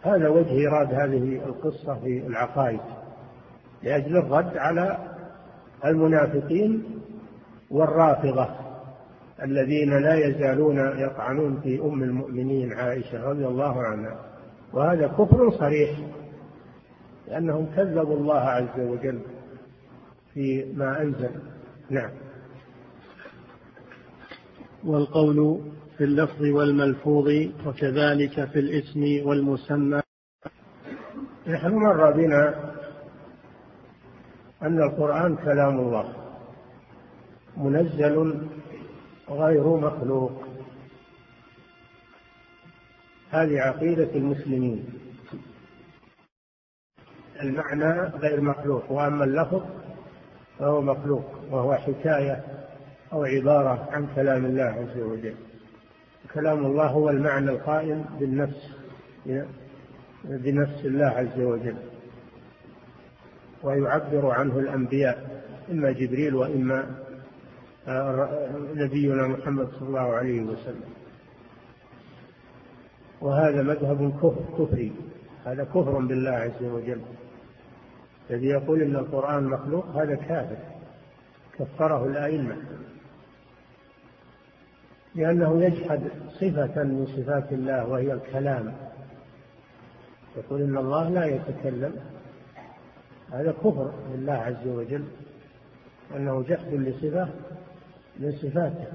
[0.02, 2.80] هذا وجه إيراد هذه القصة في العقائد
[3.84, 4.98] لأجل الرد على
[5.86, 6.84] المنافقين
[7.72, 8.48] والرافضة
[9.44, 14.20] الذين لا يزالون يطعنون في أم المؤمنين عائشة رضي الله عنها.
[14.74, 15.90] وهذا كفر صريح
[17.28, 19.20] لأنهم كذبوا الله عز وجل
[20.34, 21.30] في ما أنزل.
[21.90, 22.12] نعم.
[24.84, 25.62] والقول
[25.98, 27.28] في اللفظ والملفوظ
[27.66, 30.02] وكذلك في الاسم والمسمى.
[31.48, 32.74] نحن مر بنا
[34.62, 36.14] أن القرآن كلام الله
[37.58, 38.48] منزل
[39.30, 40.44] غير مخلوق.
[43.30, 44.86] هذه عقيدة المسلمين.
[47.42, 49.89] المعنى غير مخلوق وأما اللفظ
[50.60, 52.43] فهو مخلوق وهو حكاية
[53.14, 55.36] أو عبارة عن كلام الله عز وجل.
[56.34, 58.70] كلام الله هو المعنى القائم بالنفس
[60.24, 61.76] بنفس الله عز وجل.
[63.64, 66.95] ويعبر عنه الأنبياء إما جبريل وإما
[68.76, 70.89] نبينا محمد صلى الله عليه وسلم.
[73.22, 74.20] وهذا مذهب
[74.57, 74.91] كفري.
[75.45, 77.01] هذا كفر بالله عز وجل.
[78.30, 80.58] الذي يقول إن القرآن مخلوق هذا كافر.
[81.60, 82.56] كفره الأئمة.
[85.16, 88.74] لأنه يجحد صفة من صفات الله وهي الكلام.
[90.38, 91.96] يقول إن الله لا يتكلم.
[93.32, 95.04] هذا كفر لله عز وجل
[96.16, 97.30] أنه جحد لصفة
[98.20, 98.88] من صفاته.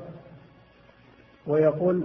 [1.47, 2.03] ويقول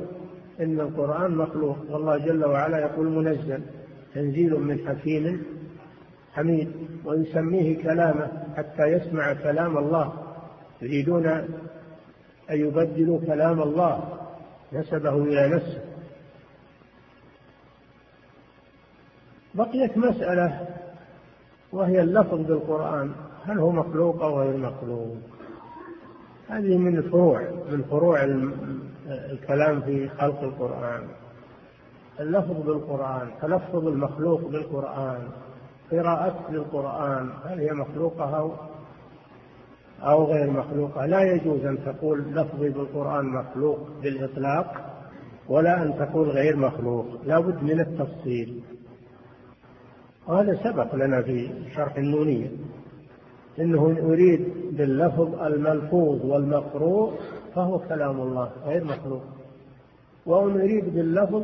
[0.60, 3.62] إن القرآن مخلوق والله جل وعلا يقول منزل
[4.14, 5.44] تنزيل من حكيم
[6.34, 6.72] حميد
[7.06, 8.28] ويسميه كلامه
[8.58, 10.14] حتى يسمع كلام الله.
[10.82, 11.48] يريدون أن
[12.50, 14.18] يبدلوا كلام الله
[14.74, 15.82] نسبه إلى نفسه.
[19.56, 20.68] بقيت مسألة
[21.72, 23.12] وهي اللفظ بالقرآن
[23.46, 25.16] هل هو مخلوق أو غير مخلوق؟
[26.50, 28.24] هذه من الفروع من فروع
[29.08, 31.08] الكلام في خلق القرآن.
[32.20, 35.28] اللفظ بالقرآن تلفظ المخلوق بالقرآن.
[35.92, 38.52] قراءة للقرآن هل هي مخلوقة أو
[40.04, 44.96] أو غير مخلوقة؟ لا يجوز أن تقول لفظي بالقرآن مخلوق بالإطلاق
[45.50, 48.64] ولا أن تقول غير مخلوق لا بد من التفصيل.
[50.28, 52.52] وهذا سبق لنا في شرح النونية
[53.60, 57.14] إنه أريد باللفظ الملفوظ والمقروء
[57.56, 59.24] فهو كلام الله غير مخلوق.
[60.26, 61.44] وأن يريد باللفظ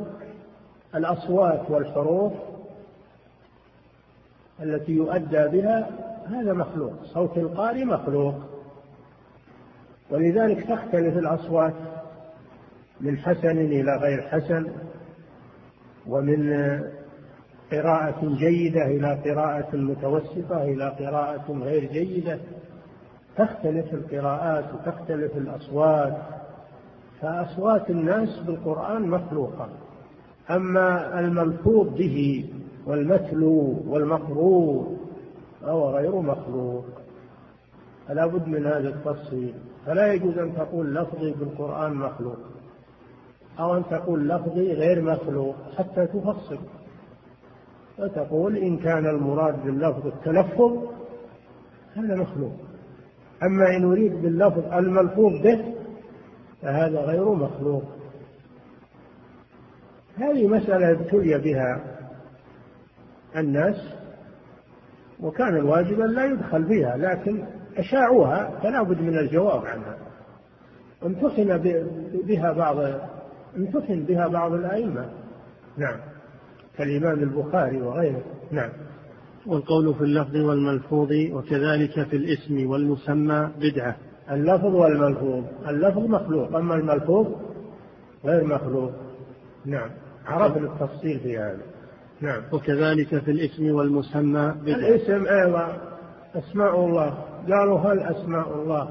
[0.95, 2.33] الأصوات والحروف
[4.63, 5.89] التي يؤدى بها
[6.25, 8.35] هذا مخلوق صوت القارئ مخلوق.
[10.09, 11.73] ولذلك تختلف الأصوات
[13.01, 14.67] من حسن إلى غير حسن
[16.07, 16.53] ومن
[17.71, 22.39] قراءة جيدة إلى قراءة متوسطة إلى قراءة غير جيدة.
[23.37, 26.17] تختلف القراءات وتختلف الأصوات
[27.21, 29.69] فأصوات الناس بالقرآن مخلوقة.
[30.49, 32.49] أما الملفوظ به
[32.85, 34.97] والمتلو والمقروء
[35.61, 36.85] فهو غير مخلوق
[38.07, 39.53] فلا بد من هذا التفصيل.
[39.85, 42.37] فلا يجوز أن تقول لفظي بالقرآن مخلوق
[43.59, 46.57] أو أن تقول لفظي غير مخلوق حتى تفصل.
[47.97, 50.83] فتقول إن كان المراد باللفظ التلفظ
[51.95, 52.53] هذا مخلوق.
[53.43, 55.73] أما إن أريد باللفظ الملفوظ به
[56.61, 57.83] فهذا غير مخلوق.
[60.17, 61.95] هذه مسألة ابتلي بها
[63.37, 63.75] الناس
[65.19, 67.43] وكان الواجب أن لا يدخل فيها لكن
[67.77, 69.97] أشاعوها فلا بد من الجواب عنها.
[71.05, 71.57] امتحن
[72.27, 72.77] بها بعض
[73.57, 75.09] امتحن بها بعض الأئمة.
[75.77, 75.99] نعم.
[76.77, 78.23] كالإمام البخاري وغيره.
[78.51, 78.69] نعم.
[79.45, 83.95] والقول في اللفظ والملفوظ وكذلك في الاسم والمسمى بدعة.
[84.31, 85.43] اللفظ والملفوظ.
[85.67, 86.55] اللفظ مخلوق.
[86.55, 87.27] أما الملفوظ
[88.25, 88.91] غير مخلوق.
[89.65, 89.89] نعم.
[90.25, 91.74] عرفنا التفصيل في هذا.
[92.21, 92.41] نعم.
[92.51, 94.75] وكذلك في الاسم والمسمى بدعة.
[94.75, 95.77] الاسم أيضا
[96.35, 97.17] أسماء الله.
[97.49, 98.89] قالوا هل أسماء الله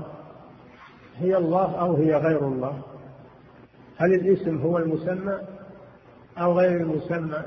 [1.16, 2.78] هي الله أو هي غير الله؟
[3.96, 5.38] هل الاسم هو المسمى
[6.38, 7.42] أو غير المسمى؟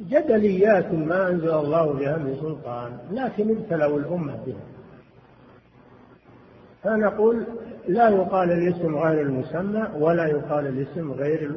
[0.00, 4.64] جدليات ما أنزل الله بها من سلطان لكن ابتلوا الأمة بها.
[6.82, 7.44] فنقول
[7.88, 11.50] لا يقال الاسم غير المسمى ولا يقال الاسم غير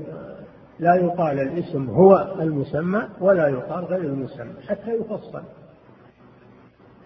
[0.79, 5.43] لا يقال الاسم هو المسمى ولا يقال غير المسمى حتى يفصل.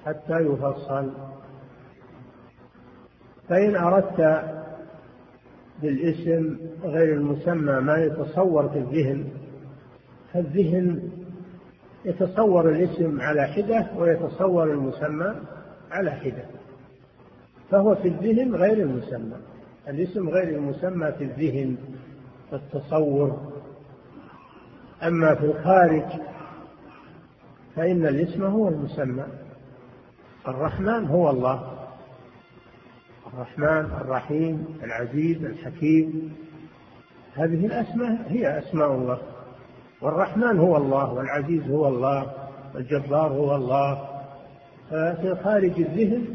[0.06, 1.12] حتى يفصل.
[3.50, 4.44] فإن أردت
[5.82, 9.28] بالاسم غير المسمى ما يتصور في الذهن
[10.34, 11.10] فالذهن
[12.06, 15.36] يتصور الاسم على حدة ويتصور المسمى
[15.92, 16.46] على حدة.
[17.72, 19.36] فهو في الذهن غير المسمى.
[19.88, 21.78] الاسم غير المسمى في الذهن
[22.52, 23.49] والتصور
[25.04, 26.04] أما في الخارج
[27.76, 29.24] فإن الاسم هو المسمى.
[30.48, 31.74] الرحمن هو الله.
[33.34, 36.34] الرحمن الرحيم العزيز الحكيم.
[37.36, 39.18] هذه الأسماء هي أسماء الله.
[40.02, 42.34] والرحمن هو الله والعزيز هو الله
[42.76, 44.10] والجبار هو الله.
[44.90, 46.26] ففي خارج الذهن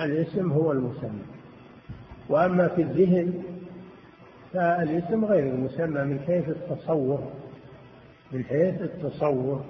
[0.00, 1.22] الاسم هو المسمى.
[2.28, 3.42] وأما في الذهن
[4.52, 7.39] فالاسم غير المسمى من حيث التصور.
[8.32, 9.64] من حيث التصور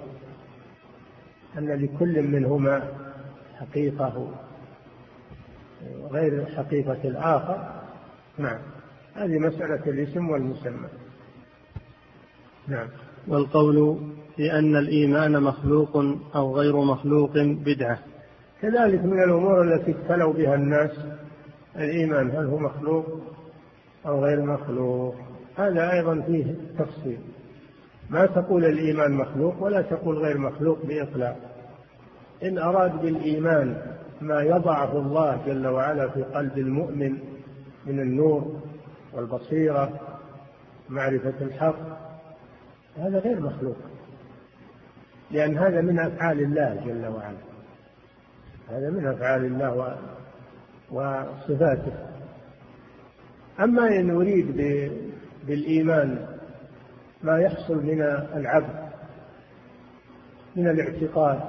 [1.57, 2.83] أن لكل منهما
[3.59, 4.31] حقيقة
[6.11, 7.81] غير حقيقة الآخر.
[8.37, 8.59] نعم.
[9.13, 10.87] هذه مسألة الاسم والمسمى.
[12.67, 12.87] نعم.
[13.27, 13.97] والقول
[14.35, 15.97] في أن الإيمان مخلوق
[16.35, 17.99] أو غير مخلوق بدعة.
[18.61, 20.91] كذلك من الأمور التي ابتلوا بها الناس
[21.75, 23.05] الإيمان هل هو مخلوق
[24.05, 25.15] أو غير مخلوق؟
[25.57, 27.19] هذا أيضا فيه تفصيل.
[28.11, 31.37] ما تقول الإيمان مخلوق ولا تقول غير مخلوق بإطلاق.
[32.43, 33.81] إن أراد بالإيمان
[34.21, 37.17] ما يضعه الله جل وعلا في قلب المؤمن
[37.85, 38.61] من النور
[39.13, 39.99] والبصيرة
[40.89, 41.75] معرفة الحق
[42.97, 43.77] هذا غير مخلوق.
[45.31, 47.37] لأن هذا من أفعال الله جل وعلا.
[48.69, 49.97] هذا من أفعال الله
[50.91, 51.93] وصفاته
[53.59, 54.55] أما إن يريد
[55.47, 56.30] بالإيمان
[57.23, 58.01] ما يحصل من
[58.35, 58.91] العبد
[60.55, 61.39] من الاعتقاد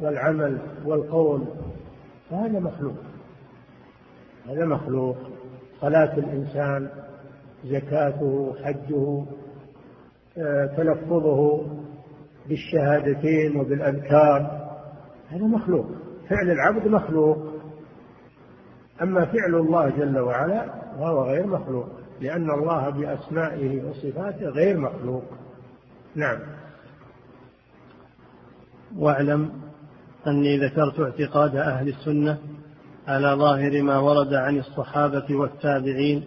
[0.00, 1.44] والعمل والقول
[2.30, 2.94] فهذا مخلوق.
[4.48, 5.16] هذا مخلوق.
[5.80, 6.88] صلاة الإنسان
[7.64, 9.24] زكاته حجه
[10.38, 11.66] آه، تلفظه
[12.48, 14.68] بالشهادتين وبالأذكار
[15.28, 15.86] هذا مخلوق.
[16.28, 17.38] فعل العبد مخلوق.
[19.02, 20.66] أما فعل الله جل وعلا
[20.98, 21.88] فهو غير مخلوق.
[22.20, 25.24] لأن الله بأسمائه وصفاته غير مخلوق.
[26.14, 26.38] نعم.
[28.96, 29.52] واعلم
[30.26, 32.38] أني ذكرت اعتقاد أهل السنة
[33.08, 36.24] على ظاهر ما ورد عن الصحابة والتابعين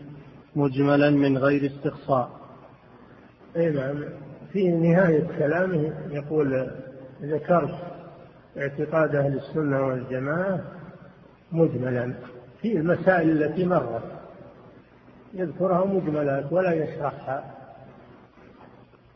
[0.55, 2.29] مجملا من غير استقصاء.
[3.55, 4.03] أي نعم.
[4.53, 6.67] في نهاية كلامه يقول
[7.21, 7.75] ذكرت
[8.57, 10.61] اعتقاد أهل السنة والجماعة
[11.51, 12.13] مجملا
[12.61, 14.22] في المسائل التي مرت.
[15.33, 17.43] يذكرها مجملات ولا يشرحها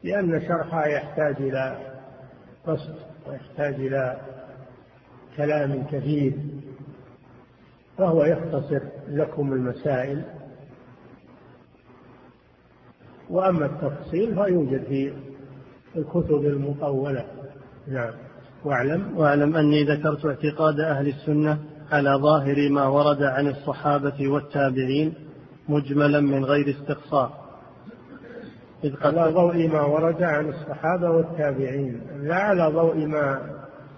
[0.04, 1.78] لأن شرحها يحتاج إلى
[2.68, 2.96] قصد
[3.28, 4.18] ويحتاج إلى
[5.38, 6.34] كلام كثير
[7.98, 10.24] فهو يختصر لكم المسائل.
[13.30, 15.14] وأما التفصيل فيوجد في
[15.96, 17.26] الكتب المطولة.
[17.88, 18.14] نعم.
[18.66, 19.18] واعلم.
[19.18, 21.60] واعلم أني ذكرت اعتقاد أهل السنة
[21.92, 25.14] على ظاهر ما ورد عن الصحابة والتابعين.
[25.70, 27.48] مجملا من غير استقصاء.
[28.84, 33.42] إذ على ضوء ما ورد عن الصحابة والتابعين لا على ضوء ما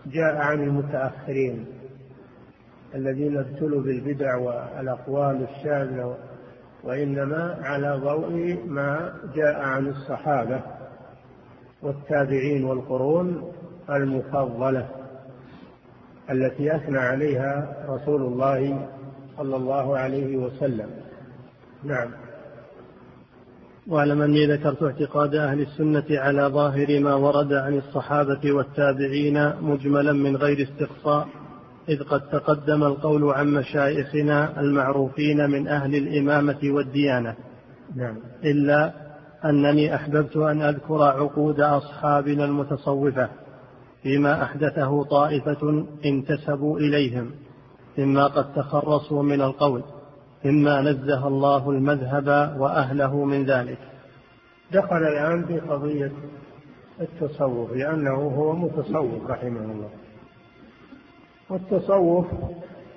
[0.05, 1.65] جاء عن المتأخرين
[2.95, 6.17] الذين ابتلوا بالبدع والأقوال الشاذة
[6.83, 10.61] وإنما على ضوء ما جاء عن الصحابة
[11.81, 13.51] والتابعين والقرون
[13.89, 14.87] المفضلة
[16.31, 18.87] التي أثنى عليها رسول الله
[19.37, 20.89] صلى الله عليه وسلم.
[21.83, 22.11] نعم.
[23.87, 30.35] واعلم أني ذكرت اعتقاد أهل السنة على ظاهر ما ورد عن الصحابة والتابعين مجملا من
[30.35, 31.27] غير استقصاء
[31.89, 37.35] إذ قد تقدم القول عن مشايخنا المعروفين من أهل الإمامة والديانة.
[37.95, 38.17] نعم.
[38.43, 38.93] إلا
[39.45, 43.29] أنني أحببت أن أذكر عقود أصحابنا المتصوفة
[44.03, 47.31] فيما أحدثه طائفة انتسبوا إليهم
[47.97, 49.83] مما قد تخرصوا من القول.
[50.45, 53.77] مما نزه الله المذهب وأهله من ذلك.
[54.71, 56.11] دخل الآن في قضية
[57.01, 59.89] التصوف لأنه هو متصوف رحمه الله.
[61.49, 62.27] والتصوف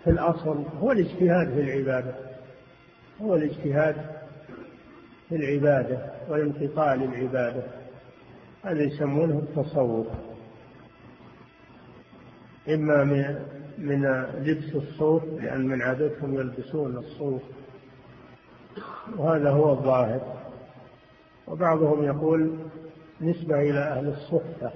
[0.04, 2.14] في الأصل هو الاجتهاد في العبادة.
[3.22, 3.96] هو الاجتهاد
[5.28, 7.62] في العبادة والانقطاع للعبادة.
[8.64, 10.06] هذا يسمونه التصوف.
[12.68, 13.36] إما من
[13.78, 17.42] لبس الصوف لأن من عادتهم يلبسون الصوف
[19.16, 20.20] وهذا هو الظاهر.
[21.48, 22.58] وبعضهم يقول
[23.20, 24.72] نسبة إلى أهل الصفة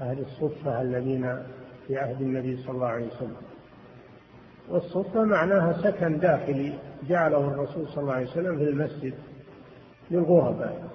[0.00, 1.42] أهل الصفة الذين
[1.86, 3.36] في عهد النبي صلى الله عليه وسلم.
[4.68, 6.78] والصفة معناها سكن داخلي
[7.08, 9.14] جعله الرسول صلى الله عليه وسلم في المسجد
[10.10, 10.90] للغرباء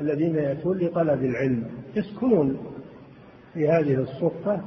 [0.00, 1.70] الذين يأتون لطلب العلم.
[1.94, 2.74] يسكنون
[3.54, 4.60] في هذه الصفة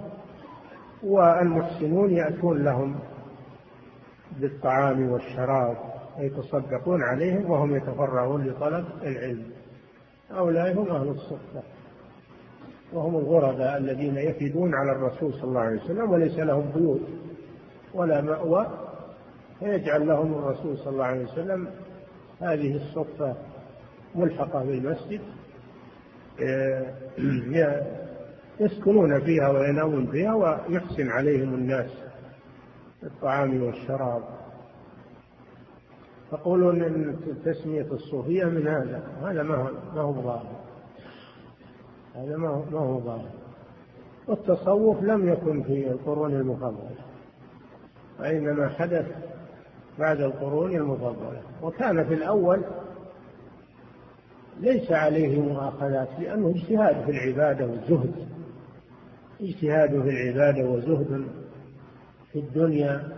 [1.05, 2.95] والمحسنون يأتون لهم
[4.39, 5.77] بالطعام والشراب
[6.19, 9.45] ويتصدقون عليهم وهم يتفرغون لطلب العلم.
[10.31, 11.63] هؤلاء هم أهل الصفة
[12.93, 17.01] وهم الغرباء الذين يفدون على الرسول صلى الله عليه وسلم وليس لهم بيوت
[17.93, 18.67] ولا مأوى
[19.59, 21.67] فيجعل لهم الرسول صلى الله عليه وسلم
[22.41, 23.35] هذه الصفة
[24.15, 25.21] ملحقة بالمسجد.
[28.59, 31.91] يسكنون فيها وينامون فيها ويحسن عليهم الناس
[33.03, 34.23] الطعام والشراب.
[36.33, 40.55] يقولون إن تسميه الصوفية من هذا هذا ما هو ما هو ظاهر.
[42.15, 43.29] هذا ما هو ما هو ظاهر.
[44.27, 46.95] والتصوف لم يكن في القرون المفضلة
[48.19, 49.05] وإنما حدث
[49.99, 51.41] بعد القرون المفضلة.
[51.61, 52.61] وكان في الأول
[54.59, 58.34] ليس عليه مؤاخذات لأنه اجتهاد في العبادة والزهد.
[59.41, 61.27] اجتهاد في العبادة وزهد
[62.31, 63.15] في الدنيا.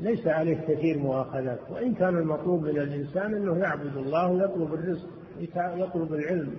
[0.00, 5.08] ليس عليه كثير مؤاخذات وإن كان المطلوب من الإنسان أنه يعبد الله ويطلب الرزق
[5.56, 6.56] يطلب العلم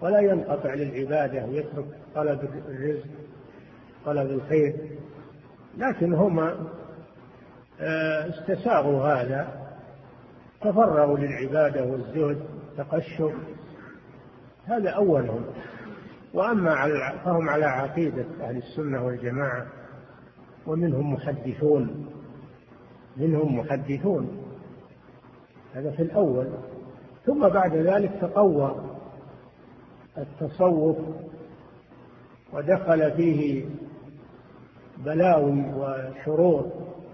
[0.00, 3.06] ولا ينقطع للعبادة ويترك طلب الرزق
[4.04, 4.74] طلب الخير.
[5.78, 6.38] لكن هم
[7.80, 9.48] آه، استساغوا هذا
[10.60, 12.42] تفرغوا للعبادة والزهد
[12.76, 13.32] تقشف.
[14.64, 15.44] هذا أولهم.
[16.34, 19.66] وأما على فهم على عقيدة أهل السنة والجماعة
[20.66, 22.06] ومنهم محدثون
[23.16, 24.44] منهم محدثون.
[25.74, 26.46] هذا في الأول.
[27.26, 28.96] ثم بعد ذلك تطور
[30.18, 30.96] التصوف
[32.52, 33.64] ودخل فيه
[34.98, 36.72] بلاوي وشرور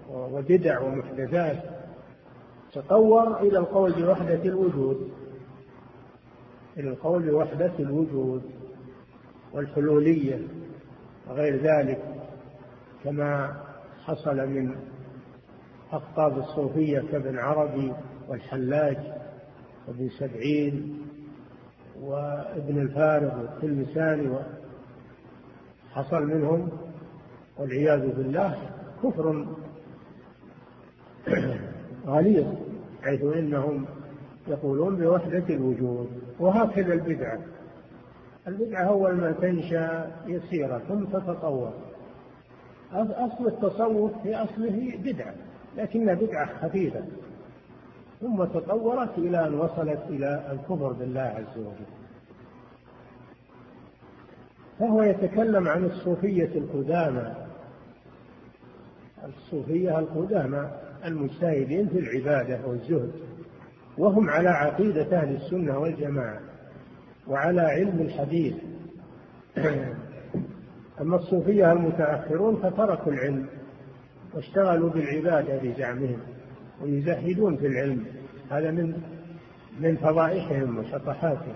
[0.09, 1.63] وبدع ومحدثات.
[2.73, 5.11] تطور إلى القول بوحدة الوجود
[6.77, 8.58] إلى القول بوحدة الوجود.
[9.53, 10.39] والحلولية
[11.29, 11.99] وغير ذلك
[13.03, 13.63] كما
[14.05, 14.75] حصل من
[15.91, 17.93] أقطاب الصوفية كابن عربي
[18.27, 18.97] والحلاج
[19.87, 20.99] وابن سبعين
[22.01, 24.35] وابن الفارغ والتلمساني
[25.91, 26.69] حصل منهم
[27.57, 28.69] والعياذ بالله
[29.03, 29.47] كفر
[32.07, 32.47] غليظ
[33.03, 33.85] حيث إنهم
[34.47, 37.39] يقولون بوحدة الوجود وهكذا البدعة
[38.47, 41.73] البدعة أول ما تنشأ يسيرة ثم تتطور.
[42.93, 45.33] أصل التصوف في أصله بدعة
[45.77, 47.03] لكنها بدعة خفيفة.
[48.21, 51.85] ثم تطورت إلى أن وصلت إلى الكفر بالله عز وجل.
[54.79, 57.33] فهو يتكلم عن الصوفية القدامى.
[59.25, 60.69] الصوفية القدامى
[61.05, 63.11] المجتهدين في العبادة والزهد
[63.97, 66.48] وهم على عقيدة أهل السنة والجماعة.
[67.29, 68.53] وعلى علم الحديث.
[71.01, 73.45] أما الصوفية المتأخرون فتركوا العلم
[74.33, 76.19] واشتغلوا بالعبادة بزعمهم
[76.81, 78.05] ويزهدون في العلم.
[78.51, 78.93] هذا من
[79.79, 81.55] من فضائحهم وشطحاتهم.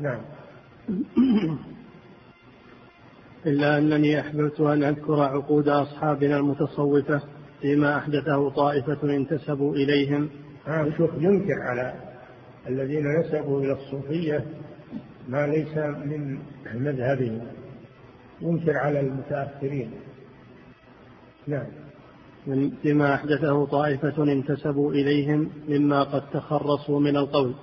[0.00, 0.20] نعم.
[3.46, 7.22] إلا أنني أحببت أن أذكر عقود أصحابنا المتصوفة
[7.60, 10.30] فيما أحدثه طائفة انتسبوا إليهم.
[10.68, 12.13] آه شوف ينكر على
[12.68, 14.44] الذين نسبوا إلى الصوفية
[15.28, 16.38] ما ليس من
[16.74, 17.40] مذهبهم
[18.40, 19.90] ينكر على المتأخرين.
[21.46, 21.66] نعم.
[22.46, 27.54] من فيما أحدثه طائفة انتسبوا إليهم مما قد تخرصوا من القول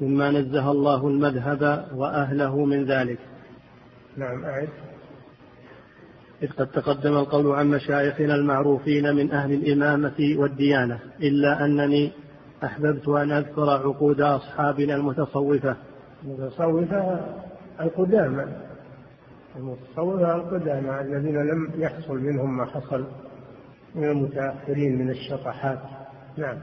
[0.00, 3.18] مما نزه الله المذهب وأهله من ذلك.
[4.16, 4.68] نعم أعد.
[6.42, 12.12] إذ قد تقدم القول عن مشايخنا المعروفين من أهل الإمامة والديانة إلا أنني
[12.64, 15.76] أحببت أن أذكر عقود أصحابنا المتصوفة.
[16.24, 17.20] المتصوفة
[17.80, 18.44] القدامى.
[19.56, 23.04] المتصوفة القدامى الذين لم يحصل منهم ما حصل
[23.94, 25.78] من المتأخرين من الشطحات.
[26.36, 26.58] نعم.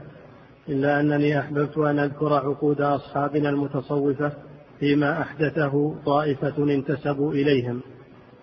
[0.68, 4.32] إلا أنني أحببت أن أذكر عقود أصحابنا المتصوفة
[4.80, 7.80] فيما أحدثه طائفة انتسبوا إليهم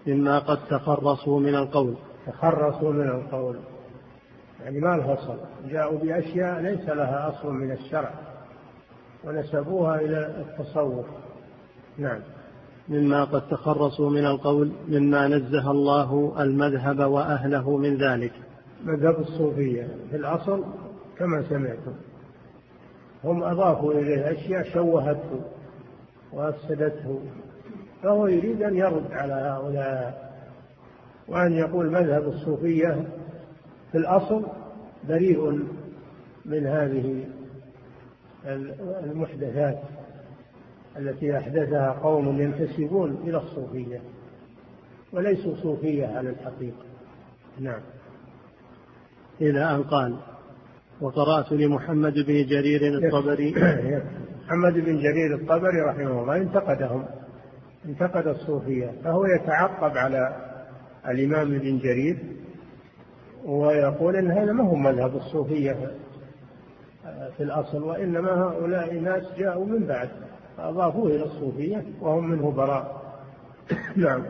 [0.07, 1.95] مما قد تخرصوا من القول.
[2.27, 3.55] تخرصوا من القول.
[4.63, 5.37] يعني ما لها أصل.
[5.69, 8.13] جاءوا بأشياء ليس لها أصل من الشرع
[9.23, 11.05] ونسبوها إلى التصوف.
[11.97, 12.19] نعم.
[12.89, 18.33] مما قد تخرصوا من القول مما نزه الله المذهب وأهله من ذلك.
[18.83, 20.63] مذهب الصوفية في الأصل
[21.17, 21.93] كما سمعتم.
[23.23, 25.41] هم أضافوا إليه أشياء شوهته
[26.33, 27.19] وأفسدته
[28.03, 30.31] فهو يريد أن يرد على هؤلاء
[31.27, 33.07] وأن يقول مذهب الصوفية
[33.91, 34.45] في الأصل
[35.09, 35.59] بريء
[36.45, 37.25] من هذه
[39.03, 39.79] المحدثات
[40.97, 44.01] التي أحدثها قوم ينتسبون إلى الصوفية
[45.13, 46.85] وليسوا صوفية على الحقيقة.
[47.59, 47.81] نعم.
[49.41, 50.17] إلى أن قال
[51.01, 53.53] وقرأت لمحمد بن جرير الطبري
[54.45, 57.05] محمد بن جرير الطبري رحمه الله انتقدهم
[57.85, 60.35] انتقد الصوفية فهو يتعقب على
[61.07, 62.17] الإمام ابن جرير
[63.45, 65.91] ويقول إن هذا ما هو مذهب الصوفية
[67.37, 70.09] في الأصل وإنما هؤلاء ناس جاءوا من بعد
[70.57, 73.01] فاضافوه إلى الصوفية وهم منه براء.
[73.95, 74.23] نعم.